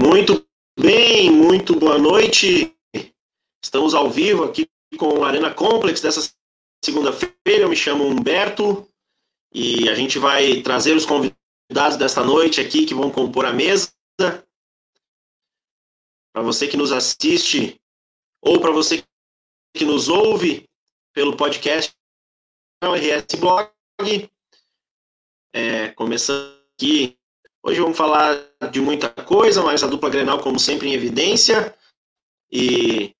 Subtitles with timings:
[0.00, 2.72] Muito bem, muito boa noite.
[3.60, 6.32] Estamos ao vivo aqui com o Arena Complex dessa
[6.84, 7.64] segunda-feira.
[7.64, 8.88] Eu me chamo Humberto
[9.52, 13.92] e a gente vai trazer os convidados desta noite aqui que vão compor a mesa.
[16.32, 17.80] Para você que nos assiste
[18.40, 19.02] ou para você
[19.74, 20.70] que nos ouve
[21.12, 21.92] pelo podcast
[22.84, 23.68] RS Blog.
[25.52, 27.18] É, começando aqui
[27.62, 28.38] Hoje vamos falar
[28.70, 31.74] de muita coisa, mas a dupla Grenal, como sempre, em evidência.
[32.50, 33.12] E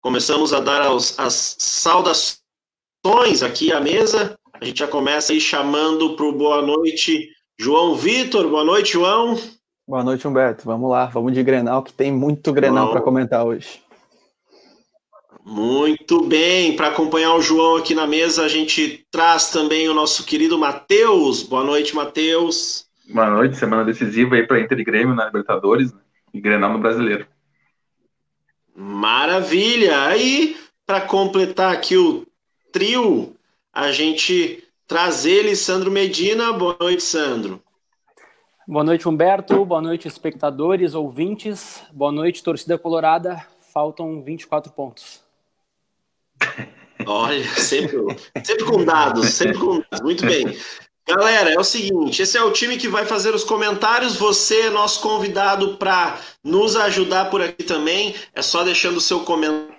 [0.00, 2.42] começamos a dar as, as saudações
[3.42, 4.38] aqui à mesa.
[4.52, 8.48] A gente já começa aí chamando para o boa noite João Vitor.
[8.48, 9.38] Boa noite, João.
[9.86, 10.64] Boa noite, Humberto.
[10.64, 13.80] Vamos lá, vamos de Grenal, que tem muito Grenal para comentar hoje.
[15.44, 20.24] Muito bem, para acompanhar o João aqui na mesa, a gente traz também o nosso
[20.24, 21.42] querido Matheus.
[21.42, 22.87] Boa noite, Matheus.
[23.10, 26.00] Boa noite, semana decisiva aí para Inter e Grêmio na Libertadores né?
[26.34, 27.26] e Grenal no Brasileiro.
[28.76, 30.02] Maravilha!
[30.02, 32.26] Aí, para completar aqui o
[32.70, 33.34] trio,
[33.72, 36.52] a gente traz ele, Sandro Medina.
[36.52, 37.62] Boa noite, Sandro.
[38.66, 39.64] Boa noite, Humberto.
[39.64, 41.82] Boa noite, espectadores, ouvintes.
[41.90, 43.42] Boa noite, torcida colorada.
[43.72, 45.24] Faltam 24 pontos.
[47.06, 47.96] Olha, sempre,
[48.44, 50.00] sempre com dados, sempre com dados.
[50.02, 50.54] Muito bem.
[51.08, 54.16] Galera, é o seguinte: esse é o time que vai fazer os comentários.
[54.16, 58.14] Você é nosso convidado para nos ajudar por aqui também.
[58.34, 59.74] É só deixando o seu comentário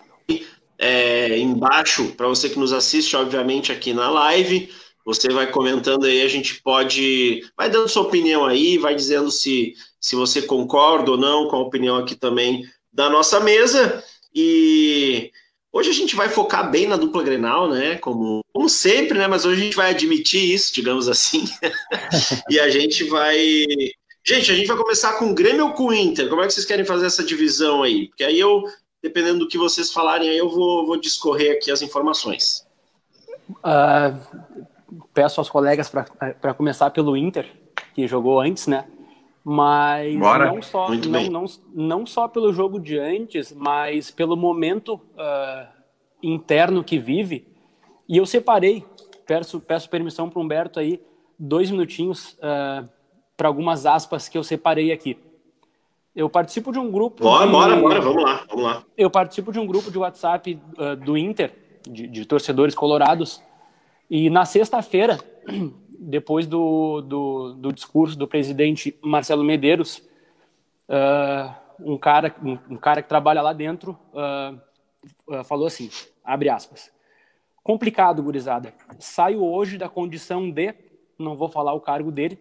[0.79, 4.73] é, embaixo para você que nos assiste, obviamente, aqui na live.
[5.05, 7.45] Você vai comentando aí, a gente pode.
[7.55, 11.61] Vai dando sua opinião aí, vai dizendo se, se você concorda ou não com a
[11.61, 14.03] opinião aqui também da nossa mesa.
[14.33, 15.31] E
[15.71, 17.95] Hoje a gente vai focar bem na dupla Grenal, né?
[17.97, 19.27] Como, como sempre, né?
[19.27, 21.45] Mas hoje a gente vai admitir isso, digamos assim.
[22.49, 23.37] e a gente vai.
[24.23, 26.27] Gente, a gente vai começar com Grêmio ou com Inter?
[26.27, 28.07] Como é que vocês querem fazer essa divisão aí?
[28.07, 28.63] Porque aí eu,
[29.01, 32.65] dependendo do que vocês falarem, aí eu vou, vou discorrer aqui as informações.
[33.49, 34.19] Uh,
[35.13, 37.47] peço aos colegas para começar pelo Inter,
[37.93, 38.85] que jogou antes, né?
[39.43, 40.47] Mas Bora.
[40.47, 45.67] não só, não, não, não, só pelo jogo de antes, mas pelo momento uh,
[46.21, 47.47] interno que vive.
[48.07, 48.85] E eu separei,
[49.25, 51.01] peço, peço permissão para o Humberto aí,
[51.37, 52.85] dois minutinhos uh, ah,
[53.37, 55.17] para algumas aspas que eu separei aqui.
[56.15, 57.23] Eu participo de um grupo.
[57.23, 58.83] Bora, de, bora, bora, vamos lá, vamos lá.
[58.97, 61.53] Eu participo de um grupo de WhatsApp uh, do Inter,
[61.87, 63.41] de, de torcedores colorados,
[64.09, 65.17] e na sexta-feira
[65.99, 70.01] depois do, do, do, discurso do presidente Marcelo Medeiros,
[70.87, 74.57] uh, um, cara, um, um, cara que trabalha lá dentro uh,
[75.27, 75.89] uh, falou assim,
[76.23, 76.89] abre aspas,
[77.61, 80.73] complicado, gurizada, saio hoje da condição de,
[81.17, 82.39] não vou falar o cargo dele,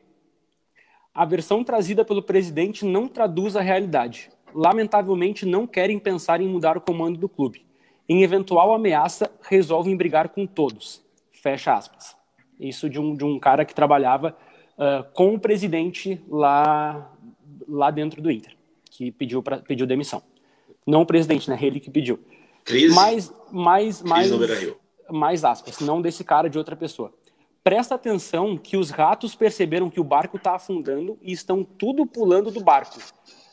[1.13, 4.31] a versão trazida pelo presidente não traduz a realidade.
[4.55, 7.67] Lamentavelmente, não querem pensar em mudar o comando do clube.
[8.09, 11.03] Em eventual ameaça, resolvem brigar com todos.
[11.33, 12.18] Fecha aspas.
[12.59, 14.37] Isso de um, de um cara que trabalhava
[14.77, 17.13] uh, com o presidente lá,
[17.69, 18.57] lá dentro do Inter,
[18.91, 20.23] que pediu, pra, pediu demissão.
[20.87, 21.59] Não o presidente, né?
[21.61, 22.19] Ele que pediu.
[22.65, 22.95] Crise?
[22.95, 24.31] Mais, mais, mais,
[25.11, 27.13] mais aspas, não desse cara, de outra pessoa.
[27.63, 32.51] Presta atenção que os ratos perceberam que o barco está afundando e estão tudo pulando
[32.51, 32.99] do barco.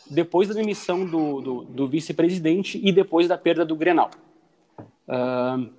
[0.10, 4.12] Depois da demissão do, do, do vice-presidente e depois da perda do Grenal.
[5.08, 5.70] Uh,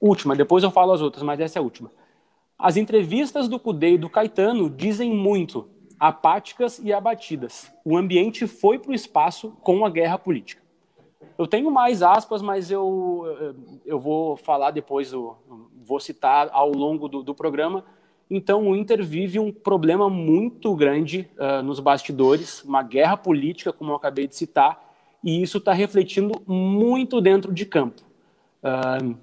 [0.00, 1.90] última, depois eu falo as outras, mas essa é a última.
[2.58, 7.72] As entrevistas do Cudê e do Caetano dizem muito, apáticas e abatidas.
[7.84, 10.60] O ambiente foi para o espaço com a guerra política.
[11.38, 13.54] Eu tenho mais aspas, mas eu,
[13.86, 17.84] eu vou falar depois, vou citar ao longo do, do programa.
[18.28, 23.92] Então, o Inter vive um problema muito grande uh, nos bastidores, uma guerra política, como
[23.92, 24.84] eu acabei de citar,
[25.22, 28.02] e isso está refletindo muito dentro de campo.
[28.62, 29.16] Uh,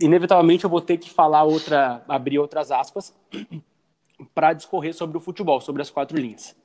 [0.00, 3.14] inevitavelmente eu vou ter que falar outra, abrir outras aspas
[4.34, 6.56] para discorrer sobre o futebol, sobre as quatro linhas.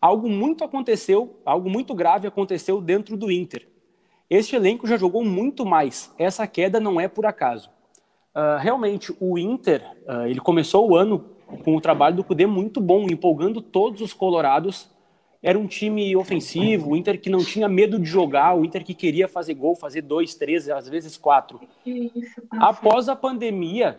[0.00, 3.68] Algo muito aconteceu, algo muito grave aconteceu dentro do Inter.
[4.28, 6.14] Este elenco já jogou muito mais.
[6.16, 7.68] Essa queda não é por acaso.
[8.34, 11.26] Uh, realmente, o Inter, uh, ele começou o ano
[11.64, 14.88] com o trabalho do Cudê muito bom, empolgando todos os colorados
[15.42, 18.94] era um time ofensivo, o Inter que não tinha medo de jogar, o Inter que
[18.94, 21.60] queria fazer gol, fazer dois, três, às vezes quatro.
[22.52, 23.98] Após a pandemia,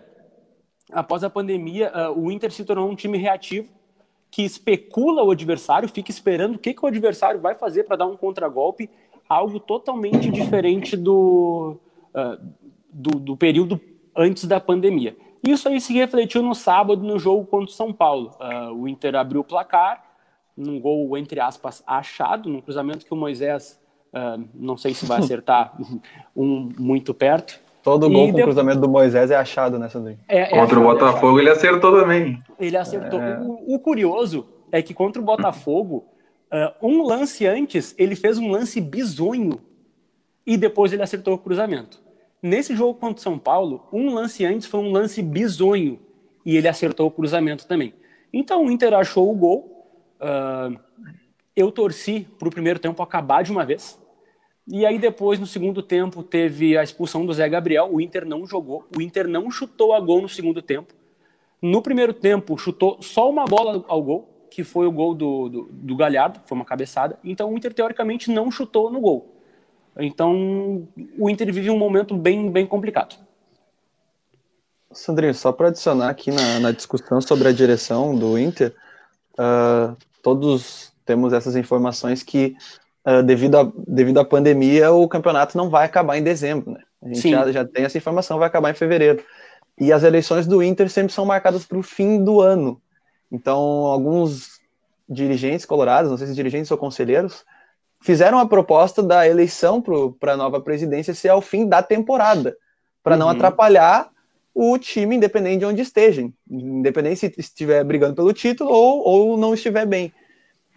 [0.91, 3.71] após a pandemia, uh, o Inter se tornou um time reativo
[4.29, 8.05] que especula o adversário, fica esperando o que, que o adversário vai fazer para dar
[8.05, 8.89] um contragolpe,
[9.27, 11.77] algo totalmente diferente do,
[12.15, 12.37] uh,
[12.93, 13.81] do, do período
[14.15, 15.17] antes da pandemia.
[15.45, 18.31] Isso aí se refletiu no sábado no jogo contra o São Paulo.
[18.39, 20.10] Uh, o Inter abriu o placar,
[20.61, 23.79] num gol, entre aspas, achado, num cruzamento que o Moisés,
[24.13, 25.77] uh, não sei se vai acertar
[26.35, 27.59] um muito perto.
[27.83, 30.19] Todo gol e com o cruzamento do Moisés é achado, né, Sandrinho?
[30.27, 32.39] É, é contra achado, o Botafogo ele acertou também.
[32.59, 33.19] Ele acertou.
[33.19, 33.39] É...
[33.39, 36.05] O, o, curioso é que contra o Botafogo,
[36.53, 39.59] uh, um lance antes, ele fez um lance bizonho
[40.45, 41.99] e depois ele acertou o cruzamento.
[42.41, 45.99] Nesse jogo contra o São Paulo, um lance antes foi um lance bizonho
[46.45, 47.93] e ele acertou o cruzamento também.
[48.33, 49.70] Então o Inter achou o gol.
[50.21, 50.79] Uh,
[51.55, 53.99] eu torci para o primeiro tempo acabar de uma vez.
[54.67, 57.89] E aí depois, no segundo tempo, teve a expulsão do Zé Gabriel.
[57.91, 58.87] O Inter não jogou.
[58.95, 60.93] O Inter não chutou a gol no segundo tempo.
[61.61, 65.69] No primeiro tempo, chutou só uma bola ao gol, que foi o gol do, do,
[65.71, 67.19] do Galhardo, foi uma cabeçada.
[67.23, 69.35] Então o Inter, teoricamente, não chutou no gol.
[69.97, 73.15] Então o Inter vive um momento bem, bem complicado.
[74.91, 78.75] Sandrinho, só para adicionar aqui na, na, discussão sobre a direção do Inter,
[79.33, 82.55] uh, todos temos essas informações que,
[83.05, 86.71] uh, devido, a, devido à pandemia, o campeonato não vai acabar em dezembro.
[86.71, 86.81] Né?
[87.01, 89.23] A gente já, já, tem essa informação, vai acabar em fevereiro.
[89.79, 92.81] E as eleições do Inter sempre são marcadas para o fim do ano.
[93.31, 94.59] Então, alguns
[95.09, 97.43] dirigentes colorados, não sei se dirigentes ou conselheiros,
[97.99, 99.81] fizeram a proposta da eleição
[100.19, 102.55] para a nova presidência ser ao fim da temporada,
[103.03, 103.19] para uhum.
[103.19, 104.10] não atrapalhar
[104.53, 109.53] o time, independente de onde esteja, independente se estiver brigando pelo título ou, ou não
[109.53, 110.13] estiver bem.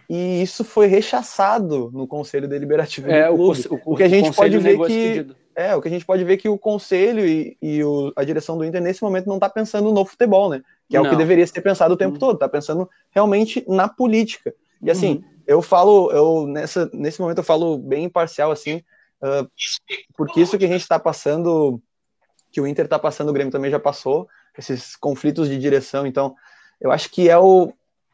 [0.09, 3.67] E isso foi rechaçado no Conselho Deliberativo é, do clube.
[3.71, 5.27] O, o, o que a gente pode ver que
[5.57, 8.59] é o que a gente pode ver que o Conselho e, e o, a direção
[8.59, 10.63] do Inter nesse momento não está pensando no futebol, né?
[10.89, 11.07] Que é não.
[11.07, 12.19] o que deveria ser pensado o tempo uhum.
[12.19, 12.35] todo.
[12.35, 14.53] Está pensando realmente na política.
[14.83, 15.25] E assim, uhum.
[15.47, 18.83] eu falo, eu nessa nesse momento eu falo bem imparcial assim,
[19.23, 19.49] uh,
[20.17, 21.81] porque isso que a gente está passando
[22.55, 26.07] que o Inter está passando, o Grêmio também já passou, esses conflitos de direção.
[26.07, 26.37] Então,
[26.81, 27.73] eu acho que é o,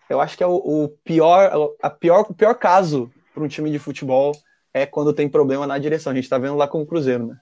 [0.09, 3.71] eu acho que é o, o pior, a pior, o pior caso para um time
[3.71, 4.33] de futebol
[4.73, 6.11] é quando tem problema na direção.
[6.11, 7.37] A gente está vendo lá com o Cruzeiro, né?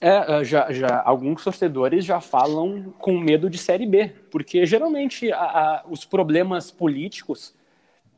[0.00, 5.38] É, já, já alguns torcedores já falam com medo de Série B, porque geralmente a,
[5.38, 7.54] a, os problemas políticos,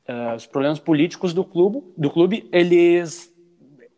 [0.07, 3.35] uh, os problemas políticos do clube, do clube, eles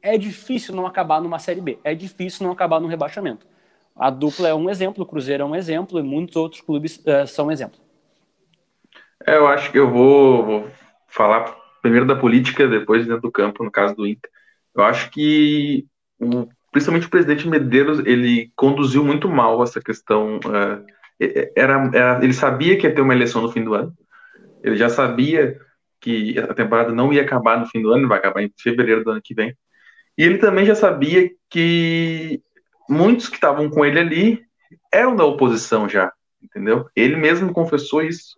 [0.01, 3.52] é difícil não acabar numa Série B, é difícil não acabar no rebaixamento.
[3.97, 7.27] A dupla é um exemplo, o Cruzeiro é um exemplo e muitos outros clubes uh,
[7.27, 7.79] são exemplo.
[9.27, 10.71] É, eu acho que eu vou, vou,
[11.07, 14.31] falar primeiro da política, depois dentro do campo, no caso do Inter.
[14.75, 15.87] Eu acho que,
[16.19, 20.37] o, principalmente o presidente Medeiros, ele conduziu muito mal essa questão.
[20.39, 20.85] Uh,
[21.55, 23.93] era, era, ele sabia que ia ter uma eleição no fim do ano,
[24.63, 25.59] ele já sabia
[26.01, 29.11] que a temporada não ia acabar no fim do ano, vai acabar em fevereiro do
[29.11, 29.57] ano que vem.
[30.19, 32.43] E ele também já sabia que
[32.93, 34.43] muitos que estavam com ele ali
[34.93, 36.13] eram da oposição já,
[36.43, 36.87] entendeu?
[36.95, 38.37] Ele mesmo confessou isso.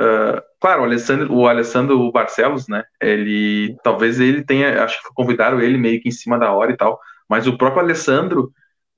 [0.00, 2.84] Uh, claro, o Alessandro, o Alessandro Barcelos, né?
[3.00, 6.76] Ele talvez ele tenha, acho que convidaram ele meio que em cima da hora e
[6.76, 8.52] tal, mas o próprio Alessandro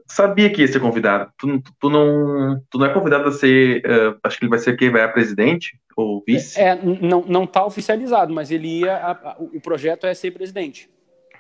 [0.07, 1.31] sabia que ia ser convidado.
[1.39, 4.77] Tu, tu, não, tu não é convidado a ser, uh, acho que ele vai ser
[4.77, 6.61] quem vai a presidente ou vice.
[6.61, 10.89] É, não, não tá oficializado, mas ele ia, a, a, o projeto é ser presidente.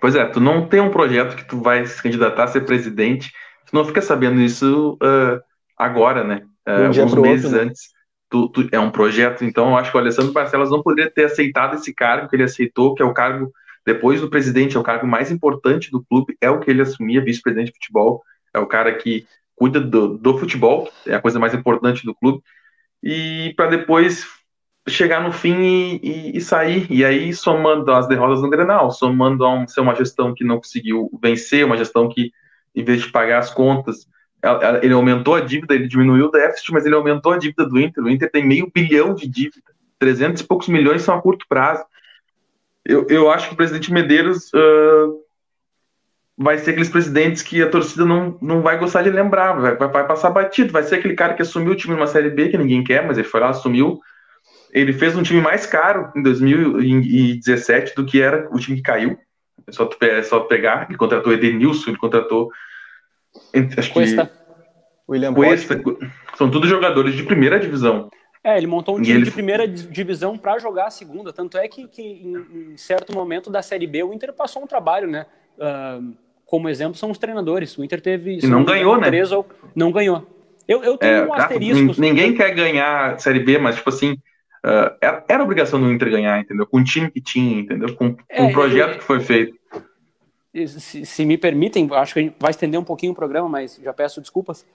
[0.00, 3.32] Pois é, tu não tem um projeto que tu vai se candidatar a ser presidente,
[3.66, 5.40] tu não fica sabendo isso uh,
[5.76, 6.42] agora, né?
[6.66, 7.70] Uh, alguns meses outro, né?
[7.70, 7.96] antes.
[8.28, 11.26] Tu, tu, é um projeto, então eu acho que o Alessandro Barcelos não poderia ter
[11.26, 13.52] aceitado esse cargo que ele aceitou, que é o cargo,
[13.84, 17.22] depois do presidente, é o cargo mais importante do clube, é o que ele assumia,
[17.22, 18.22] vice-presidente de futebol,
[18.52, 19.24] é o cara que
[19.54, 22.42] cuida do, do futebol, é a coisa mais importante do clube,
[23.00, 24.26] e para depois
[24.88, 26.86] chegar no fim e, e, e, sair.
[26.90, 30.58] E aí, somando as derrotas no Grenal, somando a um, ser uma gestão que não
[30.58, 32.32] conseguiu vencer, uma gestão que,
[32.74, 34.06] em vez de pagar as contas,
[34.82, 38.04] ele aumentou a dívida, ele diminuiu o déficit, mas ele aumentou a dívida do Inter.
[38.04, 41.84] O Inter tem meio bilhão de dívida, 300 e poucos milhões são a curto prazo.
[42.84, 45.20] Eu, eu acho que o presidente Medeiros uh,
[46.38, 50.06] vai ser aqueles presidentes que a torcida não, não vai gostar de lembrar, vai, vai,
[50.06, 50.72] passar batido.
[50.72, 53.18] Vai ser aquele cara que assumiu o time numa Série B, que ninguém quer, mas
[53.18, 54.00] ele foi lá, assumiu,
[54.76, 59.18] ele fez um time mais caro em 2017 do que era o time que caiu.
[59.66, 62.50] É só, é só pegar, ele contratou Edenilson, ele contratou.
[63.76, 64.26] Acho Cuesta.
[64.26, 64.32] que.
[65.08, 65.80] William Cuesta.
[66.36, 68.10] São todos jogadores de primeira divisão.
[68.44, 69.24] É, ele montou um time ele...
[69.24, 71.32] de primeira divisão para jogar a segunda.
[71.32, 74.66] Tanto é que, que em, em, certo momento da Série B, o Inter passou um
[74.66, 75.24] trabalho, né?
[75.58, 76.14] Uh,
[76.44, 77.76] como exemplo, são os treinadores.
[77.78, 78.40] O Inter teve.
[78.42, 79.10] E não ganhou, né?
[79.32, 80.26] Ou, não ganhou.
[80.68, 82.00] Eu, eu tenho é, um asterisco.
[82.00, 84.18] Ninguém quer ganhar Série B, mas, tipo assim,
[84.64, 86.66] Uh, era, era obrigação do Inter ganhar, entendeu?
[86.66, 87.94] Com o time que tinha, entendeu?
[87.94, 89.56] Com, com é, o projeto que foi feito.
[90.66, 93.76] Se, se, me permitem, acho que a gente vai estender um pouquinho o programa, mas
[93.82, 94.66] já peço desculpas.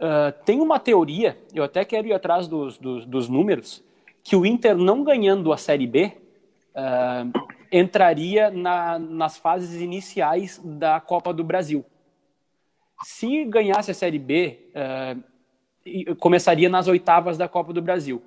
[0.00, 3.82] Uh, tem uma teoria, eu até quero ir atrás dos, dos, dos, números,
[4.22, 6.12] que o Inter não ganhando a Série B,
[6.76, 11.84] uh, entraria na, nas fases iniciais da Copa do Brasil.
[13.02, 18.22] Se ganhasse a Série B, uh, começaria nas oitavas da Copa do Brasil.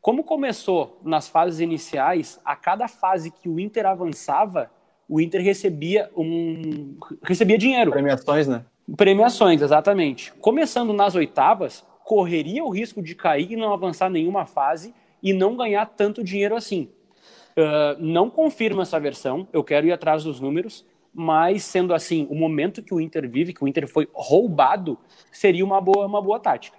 [0.00, 4.70] Como começou nas fases iniciais, a cada fase que o Inter avançava,
[5.08, 7.90] o Inter recebia um recebia dinheiro.
[7.90, 8.64] Premiações, né?
[8.96, 10.32] Premiações, exatamente.
[10.34, 15.56] Começando nas oitavas, correria o risco de cair e não avançar nenhuma fase e não
[15.56, 16.88] ganhar tanto dinheiro assim.
[17.58, 22.34] Uh, não confirmo essa versão, eu quero ir atrás dos números, mas sendo assim, o
[22.34, 24.96] momento que o Inter vive, que o Inter foi roubado,
[25.32, 26.78] seria uma boa, uma boa tática.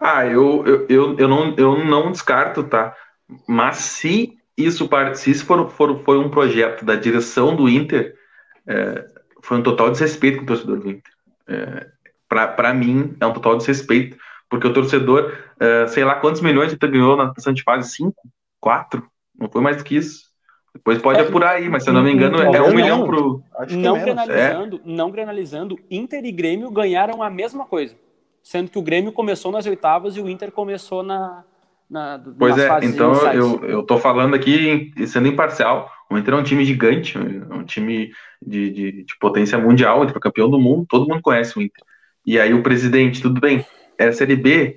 [0.00, 2.94] Ah, eu, eu, eu, eu, não, eu não descarto, tá?
[3.46, 8.14] Mas se isso, se isso for, for, foi um projeto da direção do Inter,
[8.66, 9.04] é,
[9.42, 11.12] foi um total desrespeito com o torcedor do Inter.
[11.48, 11.86] É,
[12.28, 14.16] para mim, é um total desrespeito,
[14.48, 18.22] porque o torcedor, é, sei lá quantos milhões ele ganhou na de fase, cinco,
[18.60, 19.04] quatro,
[19.36, 20.28] não foi mais do que isso.
[20.74, 23.42] Depois pode é, apurar aí, mas se eu não me engano, é um milhão pro.
[23.70, 24.80] Não granalizando, é.
[24.84, 27.96] não granalizando, Inter e Grêmio ganharam a mesma coisa
[28.48, 31.44] sendo que o Grêmio começou nas oitavas e o Inter começou na.
[31.88, 35.92] na pois é, então eu, eu tô falando aqui sendo imparcial.
[36.10, 40.20] O Inter é um time gigante, um time de, de, de potência mundial, Inter é
[40.20, 41.84] campeão do mundo, todo mundo conhece o Inter.
[42.24, 43.66] E aí o presidente, tudo bem,
[43.98, 44.76] era Série B,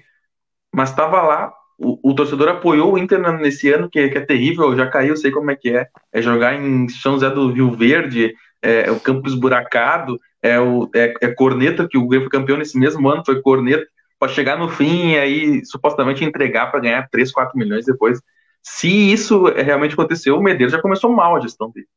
[0.75, 4.75] mas estava lá, o, o, torcedor apoiou o Inter nesse ano, que, que é terrível,
[4.75, 5.87] já caí, eu sei como é que é.
[6.11, 11.13] É jogar em São José do Rio Verde, é, o campo esburacado, é, o, é,
[11.21, 13.85] é corneta, que o Grêmio foi campeão nesse mesmo ano, foi corneta,
[14.19, 18.21] para chegar no fim e aí supostamente entregar para ganhar 3, 4 milhões depois.
[18.61, 21.87] Se isso realmente aconteceu, o Medeiros já começou mal a gestão dele.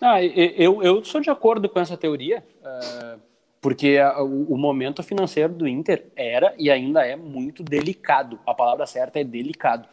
[0.00, 3.20] Ah, eu, eu sou de acordo com essa teoria, uh,
[3.60, 8.40] porque o, momento financeiro do Inter era e ainda é muito delicado.
[8.44, 9.86] A palavra certa é delicado.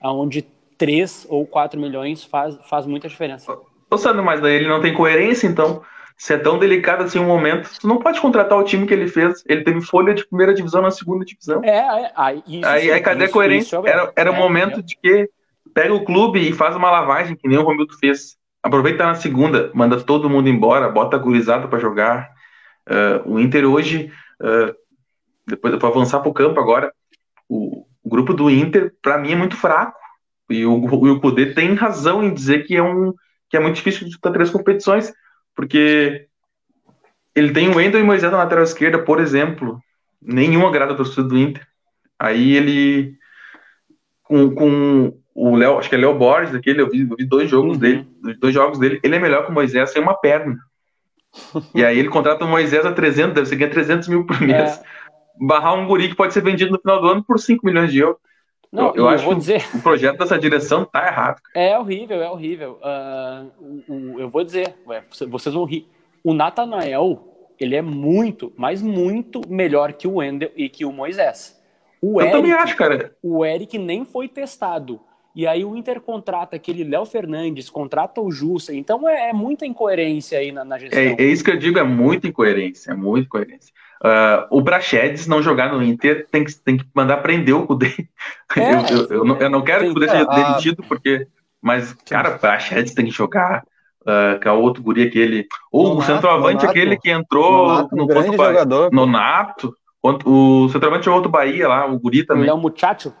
[0.00, 0.42] Onde
[0.78, 3.58] 3 ou 4 milhões faz, faz muita diferença.
[3.90, 5.82] Ô, Sandro, mas daí ele não tem coerência, então
[6.16, 9.06] se é tão delicado assim um momento, tu não pode contratar o time que ele
[9.06, 9.44] fez.
[9.46, 11.62] Ele teve folha de primeira divisão na segunda divisão.
[11.62, 13.76] É, é aí, isso, aí, aí cadê isso, a coerência?
[13.84, 14.82] É era era é, um momento é.
[14.82, 15.28] de que
[15.74, 18.36] pega o clube e faz uma lavagem, que nem o Romildo fez.
[18.62, 22.30] Aproveita na segunda, manda todo mundo embora, bota a gurizada para jogar.
[22.88, 24.74] Uh, o Inter hoje, uh,
[25.46, 26.92] depois para avançar para o campo agora,
[27.48, 29.98] o, o, grupo do Inter, para mim, é muito fraco.
[30.48, 33.12] E o, o, o Kudê tem razão em dizer que é, um,
[33.50, 35.12] que é muito difícil de três competições
[35.56, 36.28] porque
[37.34, 39.80] ele tem o Wendel e Moisés na lateral esquerda, por exemplo.
[40.22, 41.66] Nenhum agrada a torcida do Inter.
[42.18, 43.16] Aí ele.
[44.22, 47.48] Com, com o Léo, acho que é Léo Borges, aquele, eu vi, eu vi dois
[47.48, 47.78] jogos uhum.
[47.78, 48.08] dele,
[48.40, 50.56] dois jogos dele, ele é melhor que o Moisés sem uma perna.
[51.74, 54.78] e aí ele contrata o Moisés a 300, deve ser ganhar 300 mil por mês.
[54.78, 54.82] É.
[55.38, 57.98] Barrar um guri que pode ser vendido no final do ano por 5 milhões de
[57.98, 58.18] euros.
[58.72, 59.64] Não, eu, eu acho que dizer...
[59.74, 61.40] o projeto dessa direção tá errado.
[61.54, 62.78] É horrível, é horrível.
[62.82, 64.74] Uh, eu vou dizer,
[65.28, 65.88] vocês vão rir.
[66.22, 71.60] O Natanael, ele é muito, mas muito melhor que o Wendel e que o Moisés.
[72.00, 73.16] O eu Eric, também acho, cara.
[73.22, 75.00] O Eric nem foi testado.
[75.34, 78.74] E aí o Inter contrata aquele Léo Fernandes, contrata o Jussa.
[78.74, 80.98] Então é, é muita incoerência aí na, na gestão.
[80.98, 83.72] É, é, isso que eu digo, é muita incoerência, é muita incoerência.
[84.04, 88.08] Uh, o Prachedes não jogar no Inter tem que, tem que mandar prender o Cudê.
[88.56, 91.26] É, eu, eu, eu, não, eu, não, quero que o Cudê seja demitido, porque.
[91.60, 93.64] Mas, cara, o Prachedes tem que jogar.
[94.02, 95.48] Uh, que é o outro guri aquele.
[95.72, 98.92] Ou o centroavante Nonato, aquele que entrou Nonato, no grande jogador.
[98.92, 99.74] Nonato.
[100.24, 102.44] O centroavante é outro Bahia lá, o guri também.
[102.44, 103.12] Ele é um muchacho?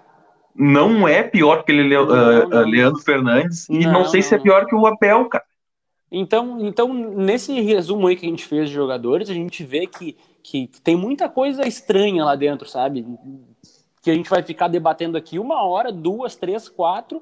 [0.54, 2.68] Não é pior que ele, uh, não.
[2.68, 3.66] Leandro Fernandes.
[3.68, 5.44] Não, e não sei se é pior que o Abel, cara.
[6.10, 10.16] Então, então, nesse resumo aí que a gente fez de jogadores, a gente vê que
[10.48, 13.04] que tem muita coisa estranha lá dentro, sabe?
[14.00, 17.20] Que a gente vai ficar debatendo aqui uma hora, duas, três, quatro,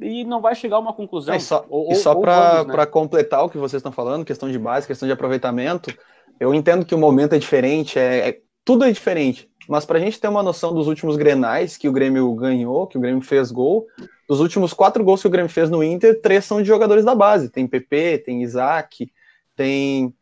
[0.00, 1.34] e não vai chegar a uma conclusão.
[1.34, 2.86] É, só, ou, e só para né?
[2.86, 5.94] completar o que vocês estão falando, questão de base, questão de aproveitamento,
[6.40, 9.46] eu entendo que o momento é diferente, é, é tudo é diferente.
[9.68, 12.96] Mas para a gente ter uma noção dos últimos grenais que o Grêmio ganhou, que
[12.96, 13.86] o Grêmio fez gol,
[14.26, 17.14] dos últimos quatro gols que o Grêmio fez no Inter, três são de jogadores da
[17.14, 17.50] base.
[17.50, 19.12] Tem PP, tem Isaac,
[19.54, 20.14] tem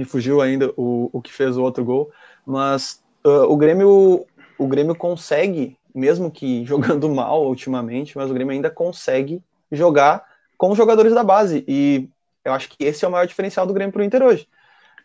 [0.00, 2.10] me fugiu ainda o, o que fez o outro gol,
[2.46, 4.26] mas uh, o Grêmio
[4.58, 10.24] o Grêmio consegue, mesmo que jogando mal ultimamente, mas o Grêmio ainda consegue jogar
[10.56, 12.08] com os jogadores da base e
[12.42, 14.48] eu acho que esse é o maior diferencial do Grêmio para o Inter hoje.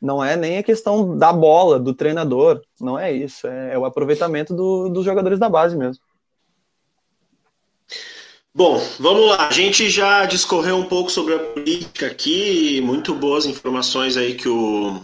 [0.02, 3.84] Não é nem a questão da bola, do treinador, não é isso, é, é o
[3.84, 6.02] aproveitamento do, dos jogadores da base mesmo.
[8.56, 9.50] Bom, vamos lá.
[9.50, 14.48] A gente já discorreu um pouco sobre a política aqui, muito boas informações aí que
[14.48, 15.02] o,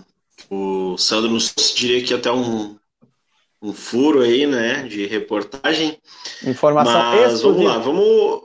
[0.49, 2.77] o Sandro nos diria que até um,
[3.61, 5.99] um furo aí, né, de reportagem.
[6.45, 8.43] Informação Mas vamos lá, vamos.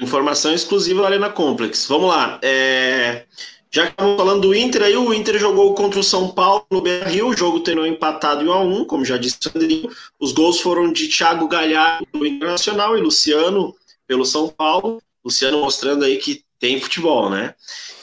[0.00, 1.88] Informação exclusiva da Arena Complex.
[1.88, 2.38] Vamos lá.
[2.40, 3.24] É...
[3.68, 6.80] Já que estamos falando do Inter, aí o Inter jogou contra o São Paulo no
[6.80, 9.90] Beira-Rio, o jogo terminou empatado em 1 a 1 como já disse o Sandrinho.
[10.20, 13.74] Os gols foram de Thiago Galhardo do Internacional e Luciano
[14.08, 15.00] pelo São Paulo.
[15.24, 17.54] Luciano mostrando aí que tem futebol, né?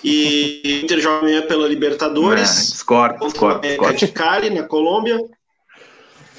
[0.04, 2.50] E o Inter joga amanhã pela Libertadores.
[2.50, 4.14] É, discordo, discordo, discordo.
[4.14, 5.20] Cali, na Colômbia.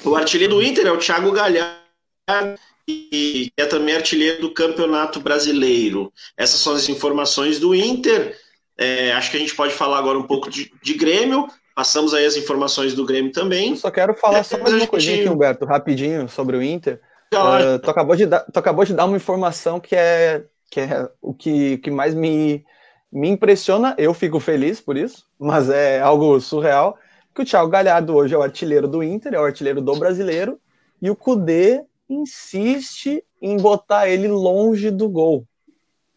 [0.03, 2.57] O artilheiro do Inter é o Thiago Galhardo
[2.87, 6.11] e é também artilheiro do Campeonato Brasileiro.
[6.37, 8.37] Essas são as informações do Inter.
[8.77, 11.47] É, acho que a gente pode falar agora um pouco de, de, Grêmio.
[11.75, 13.71] Passamos aí as informações do Grêmio também.
[13.71, 14.89] Eu só quero falar é, só mais uma gente...
[14.89, 17.01] coisinha aqui, Humberto, rapidinho, sobre o Inter.
[17.33, 21.09] Uh, tu, acabou de dar, tu acabou de dar uma informação que é, que é
[21.21, 22.65] o que, que mais me,
[23.11, 23.95] me impressiona.
[23.97, 26.97] Eu fico feliz por isso, mas é algo surreal.
[27.35, 30.59] Que o Thiago Galhardo hoje é o artilheiro do Inter, é o artilheiro do brasileiro,
[31.01, 35.45] e o Cudê insiste em botar ele longe do gol.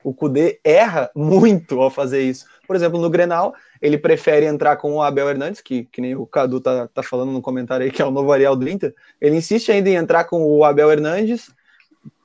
[0.02, 2.46] O Cudê erra muito ao fazer isso.
[2.66, 6.26] Por exemplo, no Grenal, ele prefere entrar com o Abel Hernandes, que, que nem o
[6.26, 8.94] Cadu tá, tá falando no comentário aí, que é o novo Ariel do Inter.
[9.20, 11.50] Ele insiste ainda em entrar com o Abel Hernandes,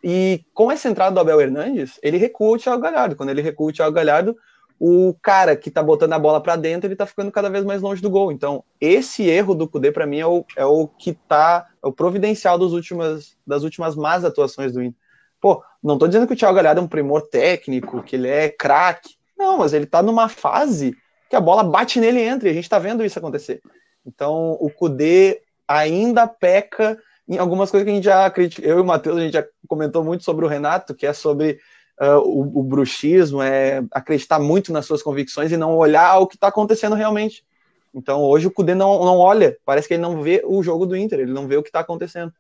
[0.04, 3.16] e com essa entrada do Abel Hernandes, ele recua o Thiago Galhardo.
[3.16, 4.38] Quando ele recua o Thiago Galhardo,
[4.80, 7.82] o cara que tá botando a bola para dentro, ele tá ficando cada vez mais
[7.82, 8.32] longe do gol.
[8.32, 11.92] Então, esse erro do Cudê, para mim, é o, é o que tá, é o
[11.92, 15.00] providencial dos últimas, das últimas más atuações do Inter.
[15.46, 18.50] Pô, não tô dizendo que o Thiago Galhardo é um primor técnico, que ele é
[18.50, 19.14] craque.
[19.38, 20.98] Não, mas ele tá numa fase
[21.30, 23.62] que a bola bate nele e entra, e a gente tá vendo isso acontecer.
[24.04, 26.98] Então, o Cudê ainda peca
[27.30, 28.68] em algumas coisas que a gente já critica.
[28.68, 31.60] Eu e o Matheus, a gente já comentou muito sobre o Renato, que é sobre
[32.02, 36.38] uh, o, o, bruxismo, é acreditar muito nas suas convicções e não olhar o que
[36.38, 37.46] está acontecendo realmente.
[37.94, 40.98] Então hoje o Cudê não, não olha, parece que ele não vê o jogo do
[40.98, 42.34] Inter, ele não vê o que está acontecendo.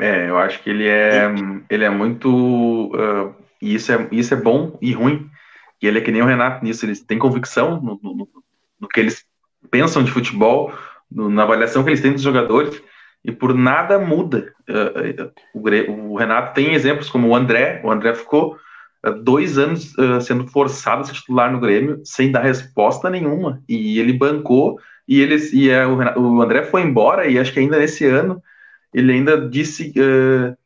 [0.00, 1.26] É, eu acho que ele é,
[1.70, 2.28] ele é muito.
[2.94, 5.28] Uh, e isso é, isso é bom e ruim.
[5.80, 8.28] E ele é que nem o Renato nisso, eles têm convicção no, no,
[8.80, 9.24] no que eles
[9.70, 10.72] pensam de futebol,
[11.10, 12.82] no, na avaliação que eles têm dos jogadores,
[13.24, 14.52] e por nada muda.
[14.68, 18.56] Uh, o, o, Renato tem exemplos como o André, o André ficou
[19.06, 23.98] uh, dois anos sendo forçado a se titular no Grêmio sem dar resposta nenhuma, e
[23.98, 24.78] ele bancou,
[25.08, 28.04] e, ele, e é, o, Renato, o, André foi embora, e acho que ainda nesse
[28.04, 28.42] ano
[28.98, 29.92] ele ainda disse,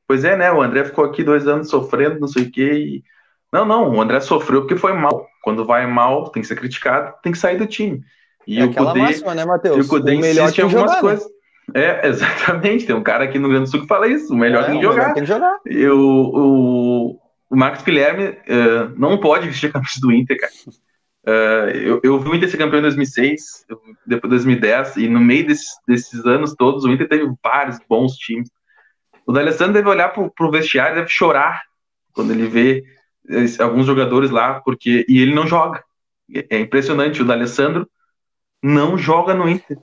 [0.07, 3.05] pois é, né, o André ficou aqui dois anos sofrendo, não sei o quê, e...
[3.53, 7.15] não, não, o André sofreu porque foi mal, quando vai mal, tem que ser criticado,
[7.23, 8.03] tem que sair do time.
[8.47, 9.87] E é o Cudê, máxima, né, Matheus?
[9.87, 11.01] o Cudê o melhor insiste em algumas jogar, né?
[11.01, 11.25] coisas.
[11.25, 11.31] Né?
[11.75, 12.87] É, exatamente.
[12.87, 14.33] Tem um cara aqui no Rio Grande do Sul que fala isso.
[14.33, 15.15] O melhor é, tem que jogar.
[15.15, 15.59] Tem que jogar.
[15.67, 20.53] E o, o, o Marcos Guilherme uh, não pode vestir a camisa do Inter, cara.
[21.27, 23.67] Uh, eu, eu vi o Inter ser campeão em 2006,
[24.07, 28.17] depois de 2010, e no meio desses, desses anos todos, o Inter teve vários bons
[28.17, 28.51] times.
[29.27, 31.63] O D'Alessandro deve olhar pro, pro vestiário deve chorar
[32.13, 32.85] quando ele vê
[33.29, 35.85] esse, alguns jogadores lá, porque e ele não joga.
[36.49, 37.89] É impressionante, o D'Alessandro
[38.63, 39.79] não joga no Inter.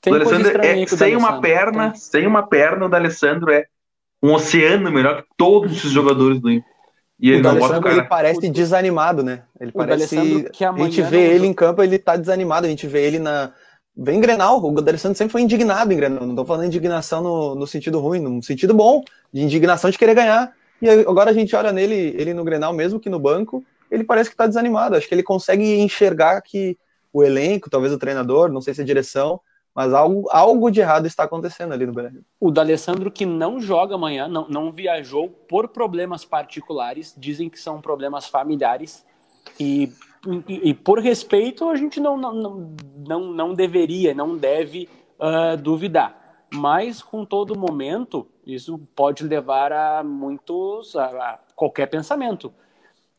[0.00, 2.00] Tem o Alessandro é, sem uma perna, tem.
[2.00, 3.66] sem uma perna, o D'Alessandro é
[4.22, 6.70] um oceano melhor que todos os jogadores do Inter.
[7.22, 7.94] E ele o não bota o cara.
[7.94, 9.44] Ele parece desanimado, né?
[9.60, 10.50] Ele o parece.
[10.52, 12.66] Que a gente vê ele em campo, ele tá desanimado.
[12.66, 13.52] A gente vê ele na.
[13.96, 14.60] Vem em Grenal.
[14.60, 16.26] O D'Alessandro sempre foi indignado em Grenal.
[16.26, 20.14] Não tô falando indignação no, no sentido ruim, no sentido bom, de indignação de querer
[20.14, 20.52] ganhar.
[20.80, 24.28] E agora a gente olha nele, ele no Grenal, mesmo que no banco, ele parece
[24.28, 24.96] que tá desanimado.
[24.96, 26.76] Acho que ele consegue enxergar que
[27.12, 29.38] o elenco, talvez o treinador, não sei se a direção,
[29.74, 32.22] mas algo, algo de errado está acontecendo ali no Brasil.
[32.38, 37.80] O D'Alessandro, que não joga amanhã, não, não viajou por problemas particulares, dizem que são
[37.80, 39.04] problemas familiares,
[39.58, 39.92] e,
[40.48, 42.74] e, e por respeito a gente não, não,
[43.06, 46.20] não, não deveria, não deve uh, duvidar.
[46.52, 52.52] Mas com todo momento, isso pode levar a muitos, a, a qualquer pensamento.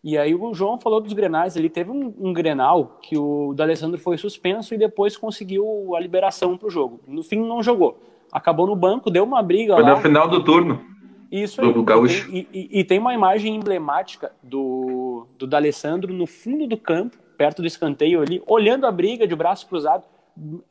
[0.03, 3.97] E aí o João falou dos grenais, ele teve um, um grenal que o D'Alessandro
[3.97, 6.99] foi suspenso e depois conseguiu a liberação para o jogo.
[7.07, 7.97] No fim não jogou.
[8.29, 9.89] Acabou no banco, deu uma briga foi lá.
[9.91, 10.93] Foi no final do turno.
[11.31, 11.73] Isso aí.
[11.73, 12.29] Do Gaúcho.
[12.31, 17.61] E, e, e, tem uma imagem emblemática do, do D'Alessandro no fundo do campo, perto
[17.61, 20.03] do escanteio ali, olhando a briga de braço cruzado.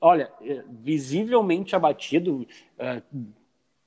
[0.01, 2.47] Olha, é, visivelmente abatido,
[2.79, 3.03] é,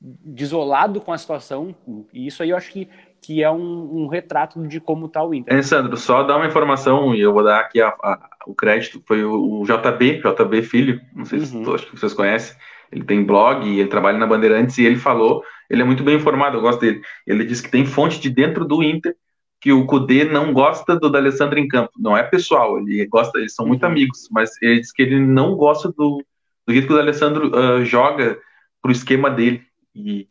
[0.01, 1.73] desolado com a situação.
[2.11, 2.89] E isso aí eu acho que
[3.25, 5.51] que é um, um retrato de como está o Inter.
[5.51, 9.01] É, Sandro, só dar uma informação, e eu vou dar aqui a, a, o crédito,
[9.07, 11.65] foi o, o, JB, JB Filho, não sei uhum.
[11.65, 12.55] se acho que vocês conhecem,
[12.91, 16.57] ele tem blog, ele trabalha na Bandeirantes, e ele falou, ele é muito bem informado,
[16.57, 19.15] eu gosto dele, ele disse que tem fonte de dentro do Inter,
[19.59, 23.55] que o Cudê não gosta do D'Alessandro em campo, não é pessoal, ele gosta, eles
[23.55, 23.89] são muito uhum.
[23.89, 26.23] amigos, mas ele diz que ele não gosta do,
[26.67, 28.37] do jeito que o D'Alessandro uh, joga
[28.83, 29.63] pro esquema dele,
[29.95, 30.27] e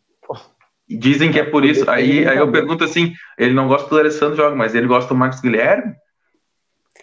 [0.89, 1.89] Dizem que é por isso.
[1.91, 5.19] Aí, aí eu pergunto assim: ele não gosta do Alessandro joga, mas ele gosta do
[5.19, 5.95] Marcos Guilherme?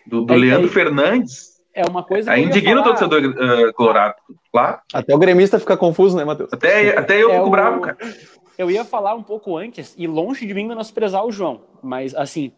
[0.06, 1.52] Do, do é, Leandro é, Fernandes?
[1.74, 2.32] É uma coisa.
[2.32, 4.16] Aí indigna o torcedor uh, colorado,
[4.52, 4.80] claro.
[4.94, 6.52] Até o gremista fica confuso, né, Matheus?
[6.52, 7.52] Até, até eu é fico o...
[7.52, 7.98] bravo, cara.
[8.58, 12.52] Eu ia falar um pouco antes, e longe de mim menosprezar o João, mas assim,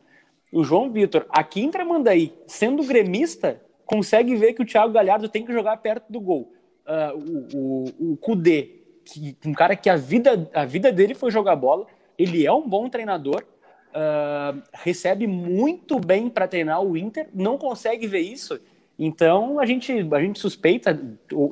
[0.51, 5.45] o João Vitor, aqui em Tramandaí, sendo gremista, consegue ver que o Thiago Galhardo tem
[5.45, 6.51] que jogar perto do gol.
[6.85, 11.31] Uh, o, o, o Kudê, que, um cara que a vida, a vida dele foi
[11.31, 11.85] jogar bola,
[12.17, 13.43] ele é um bom treinador,
[13.89, 18.59] uh, recebe muito bem para treinar o Inter, não consegue ver isso.
[18.97, 20.99] Então a gente, a gente suspeita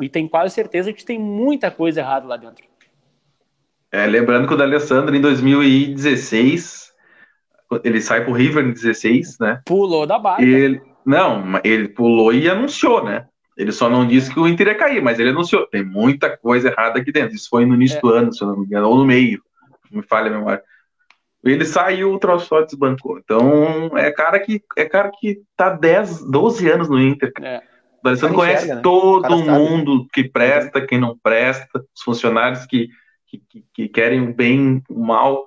[0.02, 2.64] e tem quase certeza que tem muita coisa errada lá dentro.
[3.92, 6.92] É, lembrando que o D'Alessandro em 2016
[7.84, 9.62] ele sai pro River em 16, né?
[9.66, 10.44] Pulou da barra.
[10.44, 13.28] Ele, não, ele pulou e anunciou, né?
[13.62, 15.68] Ele só não disse que o Inter ia cair, mas ele anunciou.
[15.68, 17.36] Tem muita coisa errada aqui dentro.
[17.36, 18.02] Isso foi no início é.
[18.02, 19.40] do ano, se eu não me engano, ou no meio.
[19.92, 20.64] Não me falha a memória.
[21.44, 23.20] Ele saiu, o Troçó desbancou.
[23.20, 27.32] Então, é cara que é cara que tá 10, 12 anos no Inter.
[27.40, 27.62] É.
[28.04, 28.82] O Alessandro conhece enxerga, né?
[28.82, 30.10] todo mundo sabe.
[30.12, 32.90] que presta, quem não presta, os funcionários que,
[33.28, 35.46] que, que querem o bem, o mal.